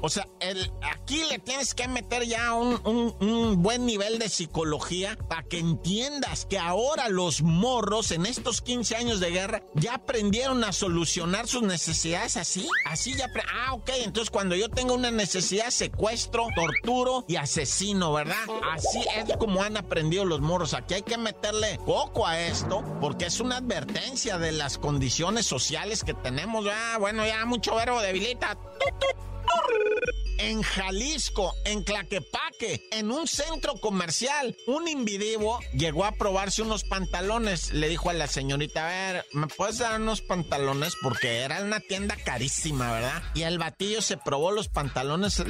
O 0.00 0.08
sea, 0.08 0.26
el, 0.40 0.69
aquí 0.82 1.24
le 1.28 1.38
tienes 1.38 1.74
que 1.74 1.88
meter 1.88 2.24
ya 2.24 2.54
un, 2.54 2.80
un, 2.84 3.62
buen 3.62 3.86
nivel 3.86 4.18
de 4.18 4.28
psicología 4.28 5.16
para 5.28 5.42
que 5.42 5.58
entiendas 5.58 6.46
que 6.46 6.58
ahora 6.58 7.08
los 7.08 7.42
morros 7.42 8.10
en 8.10 8.26
estos 8.26 8.60
15 8.60 8.96
años 8.96 9.20
de 9.20 9.30
guerra 9.30 9.62
ya 9.74 9.94
aprendieron 9.94 10.64
a 10.64 10.72
solucionar 10.72 11.46
sus 11.46 11.62
necesidades 11.62 12.36
así. 12.36 12.68
Así 12.86 13.14
ya... 13.14 13.28
Ah, 13.52 13.74
ok, 13.74 13.90
entonces 14.04 14.30
cuando 14.30 14.56
yo 14.56 14.68
tengo 14.68 14.94
una 14.94 15.10
necesidad, 15.10 15.70
secuestro, 15.70 16.46
torturo 16.54 17.24
y 17.28 17.36
asesino, 17.36 18.12
¿verdad? 18.12 18.44
Así 18.72 19.00
es 19.16 19.36
como 19.36 19.62
han 19.62 19.76
aprendido 19.76 20.24
los 20.24 20.40
morros. 20.40 20.74
Aquí 20.74 20.94
hay 20.94 21.02
que 21.02 21.18
meterle 21.18 21.78
poco 21.86 22.26
a 22.26 22.40
esto 22.40 22.82
porque 23.00 23.26
es 23.26 23.40
una 23.40 23.58
advertencia 23.58 24.38
de 24.38 24.52
las 24.52 24.78
condiciones 24.78 25.46
sociales 25.46 26.04
que 26.04 26.14
tenemos. 26.14 26.66
Ah, 26.70 26.96
bueno, 26.98 27.26
ya 27.26 27.44
mucho 27.44 27.74
verbo 27.74 28.00
debilita. 28.00 28.56
En 30.42 30.62
Jalisco, 30.62 31.54
en 31.66 31.82
Claquepaque, 31.82 32.49
en 32.90 33.10
un 33.10 33.26
centro 33.26 33.74
comercial, 33.74 34.56
un 34.66 34.88
individuo 34.88 35.60
llegó 35.72 36.04
a 36.04 36.12
probarse 36.12 36.62
unos 36.62 36.84
pantalones. 36.84 37.72
Le 37.72 37.88
dijo 37.88 38.10
a 38.10 38.12
la 38.12 38.26
señorita, 38.26 38.84
a 38.84 38.88
ver, 38.88 39.26
¿me 39.32 39.46
puedes 39.46 39.78
dar 39.78 40.00
unos 40.00 40.20
pantalones? 40.20 40.94
Porque 41.02 41.40
era 41.40 41.62
una 41.62 41.80
tienda 41.80 42.16
carísima, 42.16 42.92
¿verdad? 42.92 43.22
Y 43.34 43.42
el 43.42 43.58
batillo 43.58 44.02
se 44.02 44.16
probó 44.16 44.52
los 44.52 44.68
pantalones. 44.68 45.42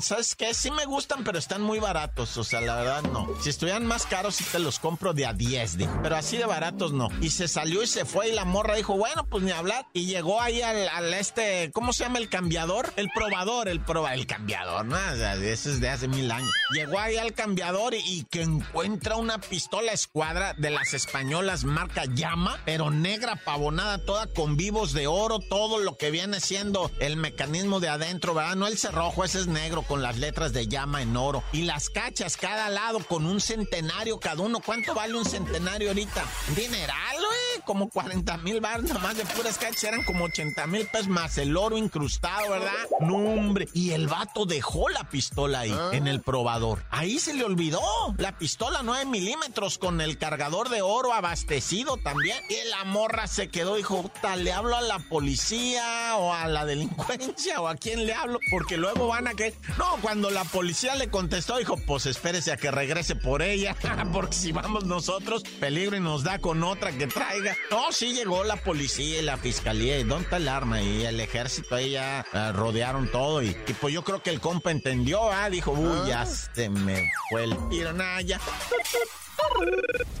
¿Sabes 0.00 0.34
qué? 0.34 0.54
Sí 0.54 0.70
me 0.70 0.86
gustan, 0.86 1.24
pero 1.24 1.38
están 1.38 1.62
muy 1.62 1.78
baratos. 1.80 2.36
O 2.36 2.44
sea, 2.44 2.60
la 2.60 2.76
verdad 2.76 3.02
no. 3.02 3.28
Si 3.42 3.50
estuvieran 3.50 3.86
más 3.86 4.06
caros, 4.06 4.36
sí 4.36 4.44
te 4.50 4.58
los 4.58 4.78
compro 4.78 5.12
de 5.12 5.26
a 5.26 5.32
10, 5.32 5.76
dijo. 5.76 5.98
Pero 6.02 6.16
así 6.16 6.36
de 6.36 6.46
baratos 6.46 6.92
no. 6.92 7.08
Y 7.20 7.30
se 7.30 7.48
salió 7.48 7.82
y 7.82 7.86
se 7.86 8.04
fue 8.04 8.28
y 8.28 8.32
la 8.32 8.44
morra 8.44 8.74
dijo, 8.74 8.96
bueno, 8.96 9.26
pues 9.28 9.42
ni 9.42 9.50
hablar. 9.50 9.86
Y 9.92 10.06
llegó 10.06 10.40
ahí 10.40 10.62
al, 10.62 11.12
este, 11.14 11.70
¿cómo 11.72 11.92
se 11.92 12.04
llama 12.04 12.18
el 12.18 12.28
cambiador? 12.28 12.92
El 12.96 13.10
probador, 13.10 13.68
el 13.68 13.80
proba, 13.80 14.14
el 14.14 14.26
cambiador, 14.26 14.84
¿no? 14.84 14.96
O 14.96 15.44
eso 15.44 15.70
es 15.70 15.80
de 15.80 15.88
hace 15.88 16.08
mil 16.08 16.30
años. 16.30 16.53
Llegó 16.70 16.98
ahí 16.98 17.16
al 17.16 17.34
cambiador 17.34 17.94
y, 17.94 18.24
que 18.30 18.42
encuentra 18.42 19.16
una 19.16 19.38
pistola 19.38 19.92
escuadra 19.92 20.54
de 20.54 20.70
las 20.70 20.94
españolas 20.94 21.64
marca 21.64 22.04
Llama, 22.06 22.58
pero 22.64 22.90
negra, 22.90 23.36
pavonada, 23.36 23.98
toda 23.98 24.26
con 24.26 24.56
vivos 24.56 24.92
de 24.92 25.06
oro, 25.06 25.40
todo 25.40 25.78
lo 25.78 25.96
que 25.96 26.10
viene 26.10 26.40
siendo 26.40 26.90
el 27.00 27.16
mecanismo 27.16 27.80
de 27.80 27.88
adentro, 27.88 28.34
¿verdad? 28.34 28.56
No 28.56 28.66
el 28.66 28.78
cerrojo, 28.78 29.24
ese 29.24 29.40
es 29.40 29.46
negro 29.46 29.82
con 29.82 30.02
las 30.02 30.18
letras 30.18 30.52
de 30.52 30.66
Llama 30.66 31.02
en 31.02 31.16
oro. 31.16 31.44
Y 31.52 31.62
las 31.62 31.90
cachas 31.90 32.36
cada 32.36 32.70
lado 32.70 33.00
con 33.00 33.26
un 33.26 33.40
centenario 33.40 34.18
cada 34.18 34.42
uno. 34.42 34.60
¿Cuánto 34.64 34.94
vale 34.94 35.14
un 35.16 35.24
centenario 35.24 35.88
ahorita? 35.88 36.24
Dineral, 36.56 37.16
güey, 37.16 37.53
como 37.64 37.88
40 37.88 38.36
mil 38.38 38.60
bar, 38.60 38.82
nomás 38.82 39.16
de 39.16 39.24
puras 39.24 39.58
cachas 39.58 39.84
eran 39.84 40.02
como 40.04 40.24
80 40.24 40.66
mil 40.66 40.86
pesos 40.86 41.08
más 41.08 41.38
el 41.38 41.56
oro 41.56 41.76
incrustado, 41.76 42.50
¿verdad? 42.50 42.72
No, 43.00 43.16
hombre. 43.16 43.68
Y 43.72 43.90
el 43.90 44.08
vato 44.08 44.46
dejó 44.46 44.88
la 44.88 45.04
pistola 45.04 45.60
ahí, 45.60 45.74
ah. 45.76 45.90
en 45.92 46.06
el 46.06 46.20
probador. 46.20 46.84
Ahí 46.90 47.18
se 47.18 47.34
le 47.34 47.44
olvidó 47.44 47.80
la 48.18 48.38
pistola 48.38 48.80
9 48.82 49.06
milímetros 49.06 49.78
con 49.78 50.00
el 50.00 50.18
cargador 50.18 50.68
de 50.68 50.82
oro 50.82 51.12
abastecido 51.12 51.96
también. 51.96 52.38
Y 52.48 52.68
la 52.68 52.84
morra 52.84 53.26
se 53.26 53.48
quedó, 53.48 53.76
dijo, 53.76 54.10
¿le 54.38 54.52
hablo 54.52 54.76
a 54.76 54.82
la 54.82 54.98
policía 54.98 56.16
o 56.16 56.32
a 56.32 56.46
la 56.48 56.64
delincuencia 56.64 57.60
o 57.60 57.68
a 57.68 57.76
quién 57.76 58.06
le 58.06 58.14
hablo? 58.14 58.38
Porque 58.50 58.76
luego 58.76 59.08
van 59.08 59.28
a 59.28 59.34
que... 59.34 59.54
No, 59.78 59.96
cuando 60.02 60.30
la 60.30 60.44
policía 60.44 60.94
le 60.94 61.08
contestó, 61.08 61.58
dijo, 61.58 61.76
pues 61.86 62.06
espérese 62.06 62.52
a 62.52 62.56
que 62.56 62.70
regrese 62.70 63.16
por 63.16 63.42
ella, 63.42 63.76
porque 64.12 64.36
si 64.36 64.52
vamos 64.52 64.84
nosotros, 64.84 65.42
peligro 65.60 65.96
y 65.96 66.00
nos 66.00 66.24
da 66.24 66.38
con 66.38 66.62
otra 66.62 66.92
que 66.92 67.06
traiga. 67.06 67.53
No, 67.70 67.92
sí 67.92 68.12
llegó 68.12 68.44
la 68.44 68.56
policía 68.56 69.20
y 69.20 69.22
la 69.22 69.36
fiscalía 69.36 69.98
y 69.98 70.04
¿dónde 70.04 70.24
está 70.24 70.36
el 70.36 70.48
arma? 70.48 70.82
Y 70.82 71.04
el 71.04 71.18
ejército 71.20 71.74
ahí 71.74 71.92
ya 71.92 72.24
eh, 72.32 72.52
rodearon 72.52 73.10
todo 73.10 73.42
y, 73.42 73.54
pues 73.80 73.92
yo 73.92 74.02
creo 74.02 74.22
que 74.22 74.30
el 74.30 74.40
compa 74.40 74.70
entendió, 74.70 75.30
¿ah? 75.30 75.50
Dijo, 75.50 75.72
uy, 75.72 76.08
ya 76.08 76.22
ah. 76.22 76.26
se 76.26 76.68
me 76.68 77.10
fue 77.30 77.44
el 77.44 77.56
tiro, 77.68 77.92
nada, 77.92 78.20
ya. 78.20 78.40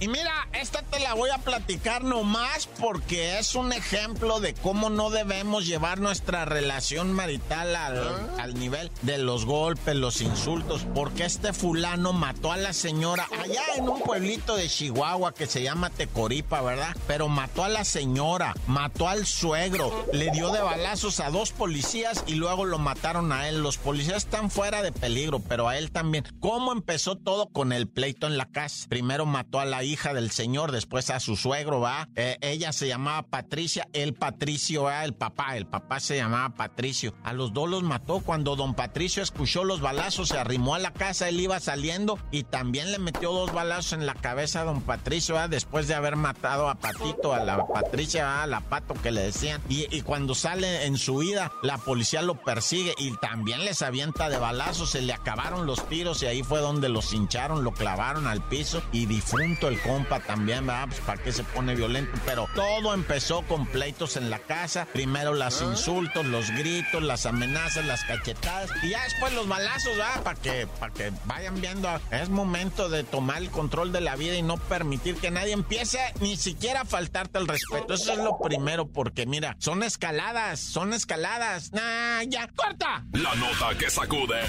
Y 0.04 0.08
mira, 0.08 0.46
esta 0.52 0.82
te 0.82 1.00
la 1.00 1.14
voy 1.14 1.30
a 1.30 1.38
platicar 1.38 2.04
nomás 2.04 2.68
porque 2.78 3.38
es 3.38 3.54
un 3.54 3.72
ejemplo 3.72 4.38
de 4.38 4.52
cómo 4.52 4.90
no 4.90 5.08
debemos 5.08 5.66
llevar 5.66 5.98
nuestra 5.98 6.44
relación 6.44 7.10
marital 7.10 7.74
al, 7.74 7.98
¿Ah? 8.06 8.42
al, 8.42 8.52
nivel 8.52 8.90
de 9.00 9.16
los 9.16 9.46
golpes, 9.46 9.96
los 9.96 10.20
insultos, 10.20 10.86
porque 10.94 11.24
este 11.24 11.54
fulano 11.54 12.12
mató 12.12 12.52
a 12.52 12.58
la 12.58 12.74
señora 12.74 13.26
allá 13.42 13.62
en 13.78 13.88
un 13.88 14.02
pueblito 14.02 14.56
de 14.56 14.68
Chihuahua 14.68 15.32
que 15.32 15.46
se 15.46 15.62
llama 15.62 15.88
Tecoripa, 15.88 16.60
¿verdad? 16.60 16.94
Pero 17.06 17.28
mató 17.28 17.64
a 17.64 17.70
la 17.70 17.86
señora, 17.86 18.52
mató 18.66 19.08
al 19.08 19.24
suegro, 19.24 20.04
le 20.12 20.30
dio 20.32 20.50
de 20.50 20.60
balazos 20.60 21.18
a 21.20 21.30
dos 21.30 21.52
policías 21.52 22.24
y 22.26 22.34
luego 22.34 22.66
lo 22.66 22.78
mataron 22.78 23.32
a 23.32 23.48
él. 23.48 23.62
Los 23.62 23.78
policías 23.78 24.24
están 24.24 24.50
fuera 24.50 24.82
de 24.82 24.92
peligro, 24.92 25.40
pero 25.40 25.66
a 25.66 25.78
él 25.78 25.90
también. 25.92 26.24
¿Cómo 26.40 26.72
empezó 26.72 27.16
todo 27.16 27.46
con 27.46 27.72
el 27.72 27.88
pleito 27.88 28.26
en 28.26 28.36
la 28.36 28.50
casa? 28.50 28.86
Primero 28.90 29.24
mató 29.24 29.60
a 29.60 29.64
la 29.64 29.82
hija 29.82 29.93
del 29.94 30.30
señor, 30.30 30.72
después 30.72 31.10
a 31.10 31.20
su 31.20 31.36
suegro, 31.36 31.80
va. 31.80 32.08
Eh, 32.16 32.36
ella 32.40 32.72
se 32.72 32.88
llamaba 32.88 33.22
Patricia, 33.22 33.88
el 33.92 34.14
Patricio, 34.14 34.84
va, 34.84 35.04
el 35.04 35.14
papá, 35.14 35.56
el 35.56 35.66
papá 35.66 36.00
se 36.00 36.16
llamaba 36.16 36.54
Patricio. 36.54 37.14
A 37.22 37.32
los 37.32 37.52
dos 37.52 37.68
los 37.70 37.82
mató. 37.82 38.20
Cuando 38.20 38.56
don 38.56 38.74
Patricio 38.74 39.22
escuchó 39.22 39.64
los 39.64 39.80
balazos, 39.80 40.28
se 40.28 40.38
arrimó 40.38 40.74
a 40.74 40.78
la 40.78 40.92
casa, 40.92 41.28
él 41.28 41.40
iba 41.40 41.58
saliendo 41.60 42.18
y 42.30 42.42
también 42.42 42.92
le 42.92 42.98
metió 42.98 43.32
dos 43.32 43.52
balazos 43.52 43.94
en 43.94 44.06
la 44.06 44.14
cabeza 44.14 44.60
a 44.60 44.64
don 44.64 44.82
Patricio, 44.82 45.36
después 45.48 45.88
de 45.88 45.94
haber 45.94 46.16
matado 46.16 46.68
a 46.68 46.74
Patito, 46.74 47.32
a 47.32 47.40
la 47.40 47.66
Patricia, 47.66 48.42
a 48.42 48.46
la 48.46 48.60
Pato 48.60 48.94
que 48.94 49.12
le 49.12 49.22
decían. 49.22 49.62
Y, 49.68 49.86
y 49.94 50.02
cuando 50.02 50.34
sale 50.34 50.86
en 50.86 50.96
su 50.98 51.18
vida, 51.18 51.52
la 51.62 51.78
policía 51.78 52.22
lo 52.22 52.40
persigue 52.42 52.94
y 52.98 53.16
también 53.18 53.64
les 53.64 53.82
avienta 53.82 54.28
de 54.28 54.38
balazos, 54.38 54.90
se 54.90 55.02
le 55.02 55.12
acabaron 55.12 55.66
los 55.66 55.88
tiros 55.88 56.22
y 56.22 56.26
ahí 56.26 56.42
fue 56.42 56.60
donde 56.60 56.88
los 56.88 57.12
hincharon, 57.12 57.64
lo 57.64 57.72
clavaron 57.72 58.26
al 58.26 58.42
piso 58.42 58.82
y 58.92 59.06
difunto 59.06 59.68
el 59.68 59.73
compa 59.76 60.20
también, 60.20 60.66
¿verdad? 60.66 60.86
Pues 60.88 61.00
para 61.00 61.22
qué 61.22 61.32
se 61.32 61.44
pone 61.44 61.74
violento, 61.74 62.12
pero 62.24 62.48
todo 62.54 62.94
empezó 62.94 63.42
con 63.42 63.66
pleitos 63.66 64.16
en 64.16 64.30
la 64.30 64.38
casa, 64.38 64.86
primero 64.92 65.34
los 65.34 65.62
ah. 65.62 65.64
insultos, 65.64 66.24
los 66.26 66.50
gritos, 66.50 67.02
las 67.02 67.26
amenazas, 67.26 67.84
las 67.84 68.04
cachetadas 68.04 68.70
y 68.82 68.90
ya 68.90 69.04
después 69.04 69.32
los 69.32 69.48
balazos, 69.48 69.96
¿verdad? 69.96 70.22
Para 70.22 70.40
que, 70.40 70.66
para 70.78 70.92
que 70.92 71.12
vayan 71.24 71.60
viendo, 71.60 71.88
es 72.10 72.28
momento 72.28 72.88
de 72.88 73.04
tomar 73.04 73.42
el 73.42 73.50
control 73.50 73.92
de 73.92 74.00
la 74.00 74.16
vida 74.16 74.34
y 74.36 74.42
no 74.42 74.56
permitir 74.56 75.16
que 75.16 75.30
nadie 75.30 75.52
empiece 75.52 75.98
ni 76.20 76.36
siquiera 76.36 76.82
a 76.82 76.84
faltarte 76.84 77.38
el 77.38 77.46
respeto. 77.46 77.94
Eso 77.94 78.12
es 78.12 78.18
lo 78.18 78.38
primero, 78.38 78.86
porque 78.86 79.26
mira, 79.26 79.56
son 79.58 79.82
escaladas, 79.82 80.60
son 80.60 80.92
escaladas. 80.92 81.72
Nah, 81.72 82.22
ya, 82.28 82.48
corta. 82.48 83.04
La 83.12 83.34
nota 83.34 83.76
que 83.78 83.90
sacude. 83.90 84.40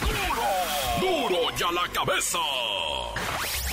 Duro, 0.00 1.28
duro 1.28 1.56
ya 1.56 1.70
la 1.72 1.88
cabeza. 1.92 2.38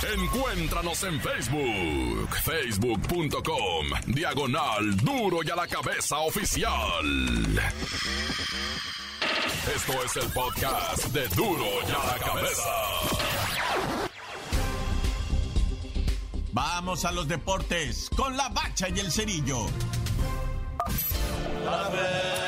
Encuéntranos 0.02 1.02
en 1.02 1.20
Facebook, 1.20 2.28
facebook.com, 2.44 3.86
diagonal 4.06 4.96
duro 4.98 5.40
y 5.44 5.50
a 5.50 5.56
la 5.56 5.66
cabeza 5.66 6.18
oficial. 6.18 7.60
Esto 9.74 10.04
es 10.04 10.16
el 10.16 10.32
podcast 10.32 11.06
de 11.06 11.26
duro 11.28 11.66
y 11.82 11.90
a 11.90 12.12
la 12.12 12.18
cabeza. 12.24 12.70
Vamos 16.52 17.04
a 17.04 17.10
los 17.10 17.26
deportes 17.26 18.08
con 18.16 18.36
la 18.36 18.48
bacha 18.50 18.88
y 18.88 19.00
el 19.00 19.10
cerillo. 19.10 19.66
se 21.66 22.47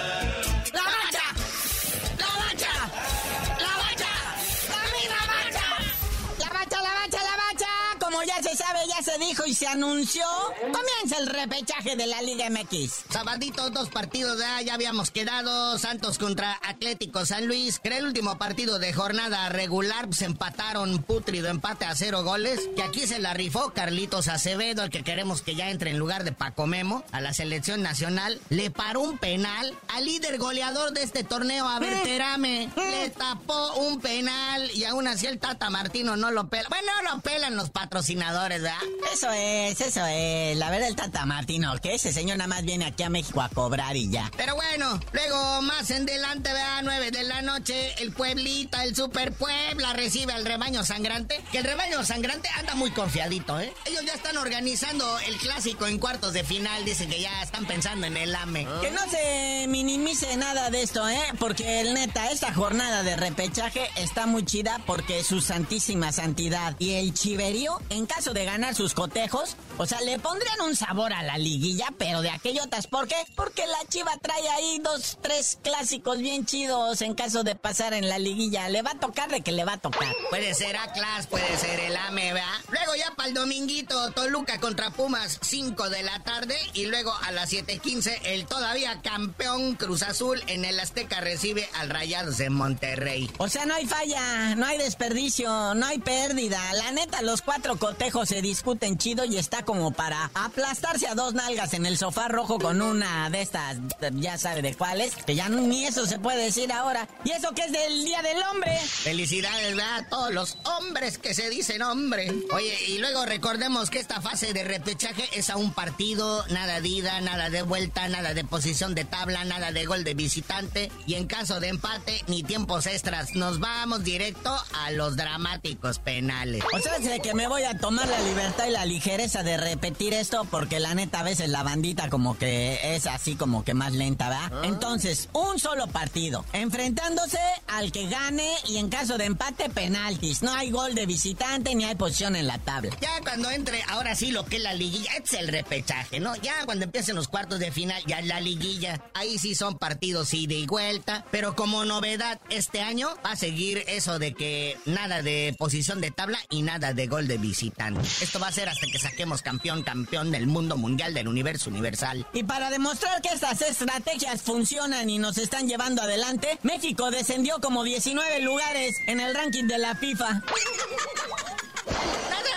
dijo 9.40 9.46
y 9.46 9.55
se 9.55 9.66
anunció, 9.66 10.24
comienza 10.61 11.18
el 11.18 11.26
repechaje 11.26 11.96
de 11.96 12.07
la 12.07 12.22
Liga 12.22 12.48
MX. 12.50 13.05
Sabadito, 13.11 13.70
dos 13.70 13.88
partidos 13.88 14.38
ya, 14.38 14.61
ya 14.62 14.74
habíamos 14.74 15.11
quedado. 15.11 15.79
Santos 15.79 16.18
contra 16.18 16.59
Atlético 16.62 17.24
San 17.26 17.46
Luis. 17.46 17.79
Que 17.79 17.96
el 17.96 18.07
último 18.07 18.38
partido 18.38 18.79
de 18.79 18.92
jornada 18.92 19.48
regular 19.48 20.09
se 20.12 20.24
empataron 20.24 21.03
putrido 21.03 21.48
empate 21.48 21.85
a 21.85 21.94
cero 21.94 22.22
goles. 22.22 22.61
Que 22.76 22.83
aquí 22.83 23.07
se 23.07 23.18
la 23.18 23.35
rifó 23.35 23.72
Carlitos 23.72 24.29
Acevedo, 24.29 24.85
el 24.85 24.90
que 24.90 25.03
queremos 25.03 25.42
que 25.42 25.55
ya 25.55 25.70
entre 25.70 25.90
en 25.90 25.98
lugar 25.98 26.24
de 26.24 26.33
Paco 26.33 26.66
Memo 26.66 27.05
a 27.12 27.20
la 27.20 27.33
selección 27.33 27.83
nacional. 27.83 28.40
Le 28.48 28.70
paró 28.70 29.00
un 29.00 29.18
penal 29.18 29.74
al 29.88 30.05
líder 30.05 30.38
goleador 30.38 30.92
de 30.92 31.03
este 31.03 31.24
torneo, 31.24 31.68
a 31.68 31.79
Berterame. 31.79 32.70
Le 32.76 33.11
tapó 33.11 33.74
un 33.74 34.00
penal 34.00 34.70
y 34.72 34.85
aún 34.85 35.07
así 35.07 35.26
el 35.26 35.38
Tata 35.38 35.70
Martino 35.70 36.16
no 36.16 36.31
lo 36.31 36.48
pela. 36.48 36.68
Bueno, 36.68 36.88
no 37.03 37.16
lo 37.16 37.20
pelan 37.20 37.57
los 37.57 37.70
patrocinadores, 37.70 38.62
¿verdad? 38.62 38.79
Eso 39.12 39.30
es, 39.33 39.81
eso 39.81 40.05
es. 40.07 40.57
La 40.57 40.71
verdad, 40.71 40.88
el 40.88 40.97
Tata 40.97 41.27
Martino, 41.27 41.73
que 41.81 41.95
ese 41.95 42.12
señor 42.12 42.38
nada 42.38 42.49
más 42.49 42.64
viene 42.64 42.87
aquí 42.87 43.03
a 43.03 43.11
México 43.11 43.40
a 43.40 43.49
cobrar 43.49 43.97
y 43.97 44.11
ya. 44.11 44.31
Pero 44.37 44.55
bueno, 44.55 45.01
luego 45.12 45.62
más 45.62 45.90
en 45.90 46.07
delante, 46.07 46.51
a 46.51 46.83
9 46.83 47.11
de 47.11 47.23
la 47.25 47.43
noche, 47.43 47.95
el 48.03 48.12
Pueblita, 48.12 48.85
el 48.85 48.95
Super 48.95 49.33
Puebla 49.33 49.93
recibe 49.93 50.33
al 50.33 50.45
rebaño 50.45 50.85
sangrante. 50.85 51.43
Que 51.53 51.59
el 51.59 51.64
rebaño 51.64 52.05
sangrante 52.05 52.49
anda 52.57 52.75
muy 52.75 52.90
confiadito, 52.90 53.61
¿eh? 53.61 53.73
Ellos 53.87 54.03
ya 54.07 54.14
están 54.14 54.37
organizando 54.37 55.19
el 55.21 55.37
clásico 55.37 55.87
en 55.87 55.99
cuartos 55.99 56.33
de 56.33 56.45
final. 56.45 56.85
Dicen 56.85 57.09
que 57.09 57.21
ya 57.21 57.43
están 57.43 57.66
pensando 57.66 58.07
en 58.07 58.16
el 58.16 58.35
AME. 58.35 58.66
Que 58.81 58.90
no 58.90 59.01
se 59.11 59.66
minimice 59.69 60.37
nada 60.37 60.71
de 60.71 60.83
esto, 60.83 61.09
¿eh? 61.09 61.23
Porque 61.38 61.81
el 61.81 61.95
neta, 61.95 62.31
esta 62.31 62.53
jornada 62.53 63.03
de 63.03 63.16
repechaje 63.16 63.88
está 63.97 64.27
muy 64.27 64.45
chida 64.45 64.81
porque 64.87 65.23
su 65.23 65.40
santísima 65.40 66.12
santidad 66.12 66.77
y 66.79 66.95
el 66.95 67.14
chiverío, 67.14 67.81
en 67.90 68.07
caso 68.07 68.33
de 68.33 68.45
ganar 68.45 68.75
sus 68.75 68.95
cotejos, 69.11 69.57
o 69.77 69.87
sea, 69.87 70.01
le 70.03 70.20
pondrían 70.20 70.61
un 70.61 70.77
sabor 70.77 71.12
a 71.12 71.25
la 71.25 71.37
liguilla, 71.37 71.88
pero 71.99 72.23
de 72.23 72.31
aquellotas. 72.31 72.87
¿Por 72.87 73.09
qué? 73.09 73.16
Porque 73.35 73.66
la 73.66 73.88
chiva 73.88 74.12
trae 74.23 74.49
ahí 74.51 74.79
dos, 74.79 75.18
tres 75.20 75.59
clásicos 75.62 76.18
bien 76.18 76.46
chidos 76.46 77.03
en 77.03 77.14
caso 77.14 77.42
de 77.42 77.57
pasar 77.57 77.92
en 77.92 78.09
la 78.09 78.18
liguilla. 78.18 78.68
Le 78.68 78.83
va 78.83 78.92
a 78.92 79.01
tocar 79.01 79.29
de 79.29 79.40
que 79.40 79.51
le 79.51 79.64
va 79.64 79.75
a 79.75 79.79
tocar. 79.79 80.14
Puede 80.31 80.55
ser 80.55 80.77
Atlas, 80.77 81.27
puede 81.27 81.59
ser 81.59 81.81
el 81.81 81.96
AME, 81.96 82.33
¿verdad? 82.35 82.49
Luego 82.70 82.94
ya 82.94 83.12
para 83.16 83.29
el 83.29 83.35
dominguito, 83.35 84.12
Toluca 84.12 84.61
contra 84.61 84.90
Pumas, 84.90 85.40
5 85.42 85.90
de 85.90 86.05
la 86.05 86.23
tarde. 86.23 86.57
Y 86.75 86.87
luego 86.87 87.12
a 87.23 87.33
las 87.33 87.53
7.15, 87.53 88.20
el 88.25 88.46
todavía 88.46 89.01
campeón 89.03 89.75
Cruz 89.75 90.05
Azul 90.05 90.40
en 90.46 90.64
el 90.64 90.79
Azteca 90.79 91.20
recibe 91.20 91.68
al 91.75 91.90
Rayados 91.90 92.38
de 92.38 92.49
Monterrey. 92.51 93.29
O 93.38 93.49
sea, 93.49 93.66
no 93.66 93.75
hay 93.75 93.87
falla, 93.87 94.55
no 94.55 94.66
hay 94.66 94.79
desperdicio, 94.79 95.75
no 95.75 95.87
hay 95.87 95.99
pérdida. 95.99 96.61
La 96.75 96.92
neta, 96.92 97.23
los 97.23 97.42
cuatro 97.42 97.77
cotejos 97.77 98.29
se 98.29 98.40
discuten 98.40 98.61
discuten 98.61 98.99
chido 99.00 99.24
y 99.24 99.38
está 99.38 99.64
como 99.64 99.90
para 99.92 100.30
aplastarse 100.34 101.08
a 101.08 101.14
dos 101.14 101.32
nalgas 101.32 101.72
en 101.72 101.86
el 101.86 101.96
sofá 101.96 102.28
rojo 102.28 102.58
con 102.58 102.82
una 102.82 103.30
de 103.30 103.40
estas, 103.40 103.78
ya 104.12 104.36
sabe 104.36 104.60
de 104.60 104.74
cuáles, 104.74 105.16
que 105.16 105.34
ya 105.34 105.48
ni 105.48 105.86
eso 105.86 106.06
se 106.06 106.18
puede 106.18 106.44
decir 106.44 106.70
ahora. 106.70 107.08
Y 107.24 107.30
eso 107.30 107.52
que 107.52 107.62
es 107.62 107.72
del 107.72 108.04
Día 108.04 108.20
del 108.22 108.42
Hombre. 108.42 108.78
Felicidades 108.78 109.76
a 109.80 110.06
todos 110.08 110.32
los 110.32 110.58
hombres 110.64 111.16
que 111.18 111.34
se 111.34 111.48
dicen 111.48 111.80
hombre. 111.82 112.30
Oye, 112.52 112.76
y 112.88 112.98
luego 112.98 113.24
recordemos 113.24 113.88
que 113.88 113.98
esta 113.98 114.20
fase 114.20 114.52
de 114.52 114.64
repechaje 114.64 115.28
es 115.32 115.48
a 115.48 115.56
un 115.56 115.72
partido, 115.72 116.44
nada 116.48 116.80
de 116.80 116.88
ida, 116.88 117.20
nada 117.22 117.48
de 117.48 117.62
vuelta, 117.62 118.06
nada 118.08 118.34
de 118.34 118.44
posición 118.44 118.94
de 118.94 119.06
tabla, 119.06 119.44
nada 119.44 119.72
de 119.72 119.86
gol 119.86 120.04
de 120.04 120.12
visitante. 120.12 120.92
Y 121.06 121.14
en 121.14 121.26
caso 121.26 121.58
de 121.58 121.68
empate, 121.68 122.22
ni 122.26 122.42
tiempos 122.42 122.86
extras. 122.86 123.34
Nos 123.34 123.60
vamos 123.60 124.04
directo 124.04 124.54
a 124.74 124.90
los 124.90 125.16
dramáticos 125.16 125.98
penales. 125.98 126.62
O 126.74 126.78
sea, 126.78 126.98
sé 127.00 127.20
que 127.20 127.32
me 127.32 127.48
voy 127.48 127.62
a 127.62 127.78
tomar 127.78 128.06
la 128.06 128.20
libertad 128.20 128.66
y 128.66 128.70
la 128.70 128.84
ligereza 128.90 129.44
de 129.44 129.57
repetir 129.57 130.12
esto 130.14 130.44
porque 130.50 130.81
la 130.81 130.94
neta 130.94 131.20
a 131.20 131.22
veces 131.22 131.48
la 131.48 131.62
bandita 131.62 132.11
como 132.11 132.37
que 132.37 132.96
es 132.96 133.07
así 133.07 133.37
como 133.37 133.62
que 133.62 133.72
más 133.72 133.92
lenta, 133.92 134.29
¿verdad? 134.29 134.50
Ah. 134.53 134.62
Entonces, 134.64 135.29
un 135.33 135.61
solo 135.61 135.87
partido, 135.87 136.44
enfrentándose 136.53 137.38
al 137.68 137.92
que 137.92 138.09
gane 138.09 138.53
y 138.66 138.79
en 138.79 138.88
caso 138.88 139.16
de 139.16 139.26
empate, 139.26 139.70
penaltis. 139.70 140.42
No 140.42 140.53
hay 140.53 140.72
gol 140.72 140.96
de 140.96 141.07
visitante 141.07 141.72
ni 141.76 141.85
hay 141.85 141.94
posición 141.94 142.35
en 142.35 142.48
la 142.48 142.59
tabla. 142.59 142.90
Ya 143.00 143.20
cuando 143.22 143.48
entre, 143.53 143.81
ahora 143.85 144.16
sí, 144.16 144.33
lo 144.33 144.44
que 144.44 144.57
es 144.57 144.62
la 144.62 144.74
liguilla, 144.74 145.12
es 145.22 145.33
el 145.35 145.46
repechaje, 145.46 146.18
¿no? 146.18 146.35
Ya 146.37 146.64
cuando 146.64 146.85
empiecen 146.85 147.14
los 147.14 147.29
cuartos 147.29 147.61
de 147.61 147.70
final, 147.70 148.03
ya 148.07 148.20
la 148.22 148.40
liguilla, 148.40 149.05
ahí 149.14 149.38
sí 149.38 149.55
son 149.55 149.79
partidos 149.79 150.35
ida 150.35 150.55
y 150.55 150.66
vuelta, 150.66 151.24
pero 151.31 151.55
como 151.55 151.85
novedad 151.85 152.40
este 152.50 152.81
año 152.81 153.14
va 153.24 153.33
a 153.33 153.37
seguir 153.37 153.85
eso 153.87 154.18
de 154.18 154.35
que 154.35 154.76
nada 154.85 155.22
de 155.22 155.55
posición 155.57 156.00
de 156.00 156.11
tabla 156.11 156.40
y 156.50 156.62
nada 156.62 156.92
de 156.92 157.07
gol 157.07 157.29
de 157.29 157.38
visitante. 157.38 158.00
Esto 158.20 158.40
va 158.40 158.48
a 158.48 158.53
ser 158.53 158.68
hasta 158.68 158.80
que 158.87 158.99
saquemos 158.99 159.43
campeón, 159.43 159.83
campeón 159.83 160.31
del 160.31 160.47
mundo 160.47 160.77
mundial, 160.77 161.14
del 161.14 161.29
universo 161.29 161.71
universal. 161.71 162.27
Y 162.33 162.43
para 162.45 162.71
demostrar 162.71 163.21
que 163.23 163.29
estas 163.29 163.61
estrategias 163.62 164.43
funcionan 164.43 165.11
y 165.11 165.19
nos 165.19 165.38
están 165.38 165.69
llevando 165.69 166.03
adelante, 166.03 166.59
México 166.62 167.11
descendió 167.11 167.61
como 167.61 167.85
19 167.85 168.40
lugares 168.40 168.97
en 169.07 169.21
el 169.21 169.35
ranking 169.35 169.64
de 169.64 169.79
la 169.79 169.95
FIFA 169.95 170.43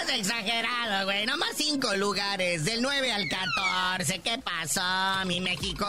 exagerado, 0.10 1.06
güey. 1.06 1.26
Nomás 1.26 1.50
cinco 1.56 1.96
lugares, 1.96 2.66
del 2.66 2.82
9 2.82 3.12
al 3.12 3.28
14. 3.28 4.20
¿Qué 4.20 4.38
pasó, 4.40 5.26
mi 5.26 5.42
México? 5.42 5.86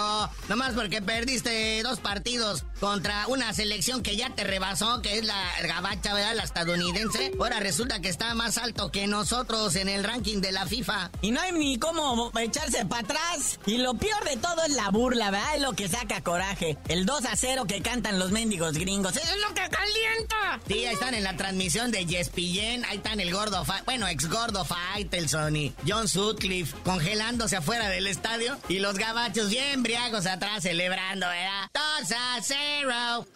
Nomás 0.49 0.75
porque 0.75 1.03
perdiste 1.03 1.83
dos 1.83 2.01
partidos 2.01 2.65
contra 2.81 3.27
una 3.29 3.53
selección 3.53 4.03
que 4.03 4.17
ya 4.17 4.31
te 4.31 4.45
rebasó, 4.45 5.01
que 5.03 5.19
es 5.19 5.25
la 5.25 5.43
gabacha, 5.63 6.15
¿verdad? 6.15 6.35
La 6.35 6.45
estadounidense. 6.45 7.33
Ahora 7.39 7.61
resulta 7.61 8.01
que 8.01 8.09
está 8.09 8.35
más 8.35 8.59
alto 8.59 8.91
que 8.91 9.07
nosotros 9.07 9.75
en 9.77 9.89
el 9.89 10.05
ranking 10.05 10.41
de 10.41 10.53
la 10.53 10.67
FIFA. 10.67 11.11
Y 11.23 11.31
no 11.31 11.41
hay 11.41 11.53
ni 11.53 11.79
cómo 11.79 12.31
echarse 12.39 12.85
para 12.85 13.03
atrás. 13.03 13.59
Y 13.67 13.79
lo 13.79 13.95
peor 13.95 14.25
de 14.25 14.37
todo 14.37 14.65
es 14.67 14.75
la 14.75 14.91
burla, 14.91 15.31
¿verdad? 15.31 15.57
Es 15.57 15.63
lo 15.63 15.73
que 15.73 15.89
saca 15.89 16.23
coraje. 16.23 16.77
El 16.89 17.07
2 17.07 17.25
a 17.27 17.37
0 17.37 17.65
que 17.67 17.83
cantan 17.83 18.19
los 18.19 18.31
mendigos 18.31 18.75
gringos. 18.75 19.17
¡Eso 19.17 19.33
es 19.35 19.41
lo 19.41 19.55
que 19.55 19.69
calienta! 19.69 20.61
Sí, 20.67 20.85
ahí 20.87 20.95
están 20.95 21.15
en 21.15 21.25
la 21.25 21.37
transmisión 21.37 21.91
de 21.91 22.05
Yespillén. 22.07 22.85
Ahí 22.87 22.99
están 22.99 23.21
el 23.21 23.33
gordo. 23.33 23.65
Bueno, 23.85 24.04
ex 24.07 24.29
gordo 24.29 24.65
Faitelson 24.65 25.57
y 25.57 25.73
John 25.87 26.09
Sutcliffe 26.09 26.77
congelándose 26.85 27.57
afuera 27.57 27.89
del 27.89 28.07
estadio 28.07 28.57
y 28.69 28.79
los 28.79 28.97
gabachos 28.99 29.51
bien 29.51 29.83
briagos 29.83 30.27
atrás 30.27 30.63
celebrando, 30.63 31.27
¿verdad? 31.27 31.71
2 32.01 32.13
a 32.13 32.41
0. 32.41 33.27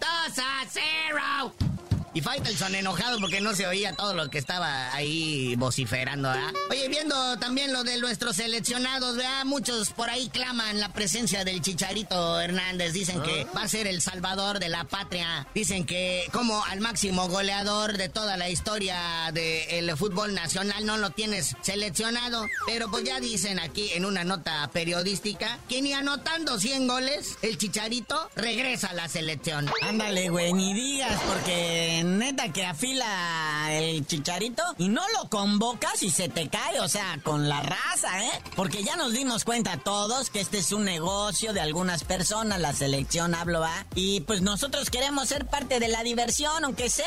2 0.00 0.38
a 0.38 0.66
0. 0.68 1.69
Y 2.12 2.22
Faitelson 2.22 2.74
enojado 2.74 3.20
porque 3.20 3.40
no 3.40 3.54
se 3.54 3.66
oía 3.66 3.94
todo 3.94 4.14
lo 4.14 4.28
que 4.30 4.38
estaba 4.38 4.92
ahí 4.92 5.54
vociferando, 5.56 6.28
¿verdad? 6.28 6.52
Oye, 6.70 6.88
viendo 6.88 7.38
también 7.38 7.72
lo 7.72 7.84
de 7.84 7.98
nuestros 7.98 8.36
seleccionados, 8.36 9.16
¿verdad? 9.16 9.44
Muchos 9.44 9.90
por 9.90 10.10
ahí 10.10 10.28
claman 10.28 10.80
la 10.80 10.92
presencia 10.92 11.44
del 11.44 11.62
Chicharito 11.62 12.40
Hernández. 12.40 12.92
Dicen 12.92 13.22
que 13.22 13.46
ah. 13.48 13.52
va 13.56 13.62
a 13.62 13.68
ser 13.68 13.86
el 13.86 14.00
salvador 14.00 14.58
de 14.58 14.68
la 14.68 14.84
patria. 14.84 15.46
Dicen 15.54 15.86
que 15.86 16.26
como 16.32 16.64
al 16.64 16.80
máximo 16.80 17.28
goleador 17.28 17.96
de 17.96 18.08
toda 18.08 18.36
la 18.36 18.48
historia 18.48 19.30
del 19.32 19.96
fútbol 19.96 20.34
nacional 20.34 20.84
no 20.86 20.96
lo 20.96 21.10
tienes 21.10 21.56
seleccionado. 21.62 22.46
Pero 22.66 22.90
pues 22.90 23.04
ya 23.04 23.20
dicen 23.20 23.60
aquí 23.60 23.90
en 23.92 24.04
una 24.04 24.24
nota 24.24 24.68
periodística 24.72 25.58
que 25.68 25.80
ni 25.80 25.92
anotando 25.92 26.58
100 26.58 26.88
goles, 26.88 27.38
el 27.42 27.56
Chicharito 27.56 28.30
regresa 28.34 28.88
a 28.88 28.94
la 28.94 29.08
selección. 29.08 29.70
Ándale, 29.82 30.28
güey, 30.28 30.52
ni 30.52 30.74
digas 30.74 31.20
porque 31.28 31.99
neta 32.04 32.52
que 32.52 32.66
afila 32.66 33.68
el 33.70 34.06
chicharito 34.06 34.62
y 34.78 34.88
no 34.88 35.02
lo 35.10 35.28
convocas 35.28 36.02
y 36.02 36.10
se 36.10 36.28
te 36.28 36.48
cae, 36.48 36.80
o 36.80 36.88
sea, 36.88 37.18
con 37.22 37.48
la 37.48 37.60
raza, 37.62 38.24
¿eh? 38.24 38.42
Porque 38.56 38.82
ya 38.82 38.96
nos 38.96 39.12
dimos 39.12 39.44
cuenta 39.44 39.78
todos 39.78 40.30
que 40.30 40.40
este 40.40 40.58
es 40.58 40.72
un 40.72 40.84
negocio 40.84 41.52
de 41.52 41.60
algunas 41.60 42.04
personas, 42.04 42.60
la 42.60 42.72
selección 42.72 43.34
hablo, 43.34 43.60
¿va? 43.60 43.86
Y 43.94 44.20
pues 44.20 44.40
nosotros 44.42 44.90
queremos 44.90 45.28
ser 45.28 45.46
parte 45.46 45.80
de 45.80 45.88
la 45.88 46.02
diversión, 46.02 46.64
aunque 46.64 46.90
sea. 46.90 47.06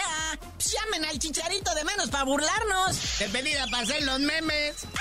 Pues 0.56 0.72
llamen 0.72 1.06
al 1.06 1.20
chicharito 1.20 1.74
de 1.74 1.84
menos 1.84 2.10
para 2.10 2.24
burlarnos. 2.24 2.98
Te 3.18 3.30
pedida 3.30 3.66
para 3.68 3.84
hacer 3.84 4.04
los 4.04 4.20
memes. 4.20 4.76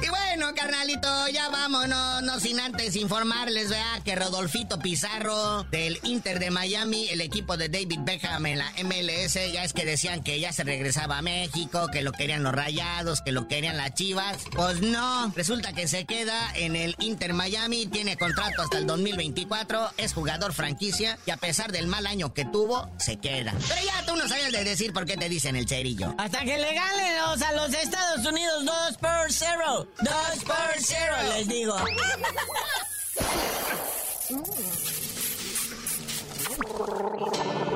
Y 0.00 0.08
bueno, 0.08 0.27
carnalito, 0.54 1.28
ya 1.28 1.48
vámonos, 1.48 2.22
no 2.22 2.40
sin 2.40 2.60
antes 2.60 2.96
informarles, 2.96 3.68
vea, 3.68 4.00
que 4.04 4.14
Rodolfito 4.14 4.78
Pizarro 4.78 5.64
del 5.64 5.98
Inter 6.04 6.38
de 6.38 6.50
Miami, 6.50 7.08
el 7.08 7.20
equipo 7.20 7.56
de 7.56 7.68
David 7.68 8.00
Beckham 8.02 8.46
en 8.46 8.58
la 8.58 8.72
MLS, 8.84 9.34
ya 9.52 9.64
es 9.64 9.72
que 9.72 9.84
decían 9.84 10.22
que 10.22 10.38
ya 10.40 10.52
se 10.52 10.64
regresaba 10.64 11.18
a 11.18 11.22
México, 11.22 11.88
que 11.92 12.02
lo 12.02 12.12
querían 12.12 12.42
los 12.42 12.54
rayados, 12.54 13.20
que 13.20 13.32
lo 13.32 13.48
querían 13.48 13.76
las 13.76 13.94
chivas. 13.94 14.38
Pues 14.54 14.80
no, 14.80 15.32
resulta 15.34 15.72
que 15.72 15.88
se 15.88 16.04
queda 16.04 16.52
en 16.54 16.76
el 16.76 16.94
Inter 17.00 17.34
Miami, 17.34 17.86
tiene 17.86 18.16
contrato 18.16 18.62
hasta 18.62 18.78
el 18.78 18.86
2024, 18.86 19.92
es 19.96 20.14
jugador 20.14 20.52
franquicia 20.52 21.18
y 21.26 21.30
a 21.30 21.36
pesar 21.36 21.72
del 21.72 21.86
mal 21.88 22.06
año 22.06 22.32
que 22.32 22.44
tuvo, 22.44 22.90
se 22.98 23.18
queda. 23.18 23.54
Pero 23.68 23.80
ya 23.84 24.06
tú 24.06 24.16
no 24.16 24.28
sabes 24.28 24.52
de 24.52 24.64
decir 24.64 24.92
por 24.92 25.04
qué 25.04 25.16
te 25.16 25.28
dicen 25.28 25.56
el 25.56 25.68
cerillo. 25.68 26.14
Hasta 26.18 26.40
que 26.40 26.58
le 26.58 26.74
ganen 26.74 27.18
a 27.18 27.52
los 27.52 27.74
Estados 27.74 28.24
Unidos 28.24 28.64
2 28.64 28.96
por 28.98 29.32
0. 29.32 29.88
Dos 30.28 30.44
por 30.44 30.56
cero, 30.78 31.14
les 31.34 31.48
digo. 31.48 31.74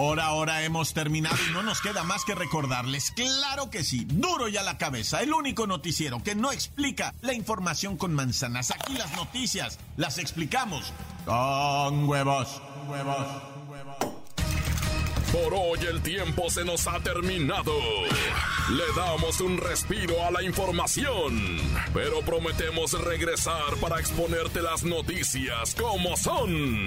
Por 0.00 0.18
ahora 0.18 0.62
hemos 0.62 0.94
terminado 0.94 1.36
y 1.46 1.52
no 1.52 1.62
nos 1.62 1.82
queda 1.82 2.04
más 2.04 2.24
que 2.24 2.34
recordarles, 2.34 3.10
claro 3.10 3.68
que 3.68 3.84
sí, 3.84 4.06
duro 4.06 4.48
ya 4.48 4.62
la 4.62 4.78
cabeza, 4.78 5.20
el 5.20 5.34
único 5.34 5.66
noticiero 5.66 6.22
que 6.22 6.34
no 6.34 6.52
explica 6.52 7.12
la 7.20 7.34
información 7.34 7.98
con 7.98 8.14
manzanas. 8.14 8.70
Aquí 8.70 8.94
las 8.94 9.14
noticias 9.14 9.78
las 9.98 10.16
explicamos 10.16 10.90
con 11.26 12.08
huevos, 12.08 12.62
huevos, 12.88 13.26
huevos. 13.68 13.96
Por 15.32 15.52
hoy 15.52 15.80
el 15.86 16.00
tiempo 16.00 16.48
se 16.48 16.64
nos 16.64 16.86
ha 16.86 16.98
terminado. 17.00 17.74
Le 18.70 18.84
damos 18.96 19.38
un 19.42 19.58
respiro 19.58 20.24
a 20.24 20.30
la 20.30 20.42
información, 20.42 21.58
pero 21.92 22.20
prometemos 22.22 22.92
regresar 23.04 23.76
para 23.82 24.00
exponerte 24.00 24.62
las 24.62 24.82
noticias 24.82 25.74
como 25.74 26.16
son. 26.16 26.86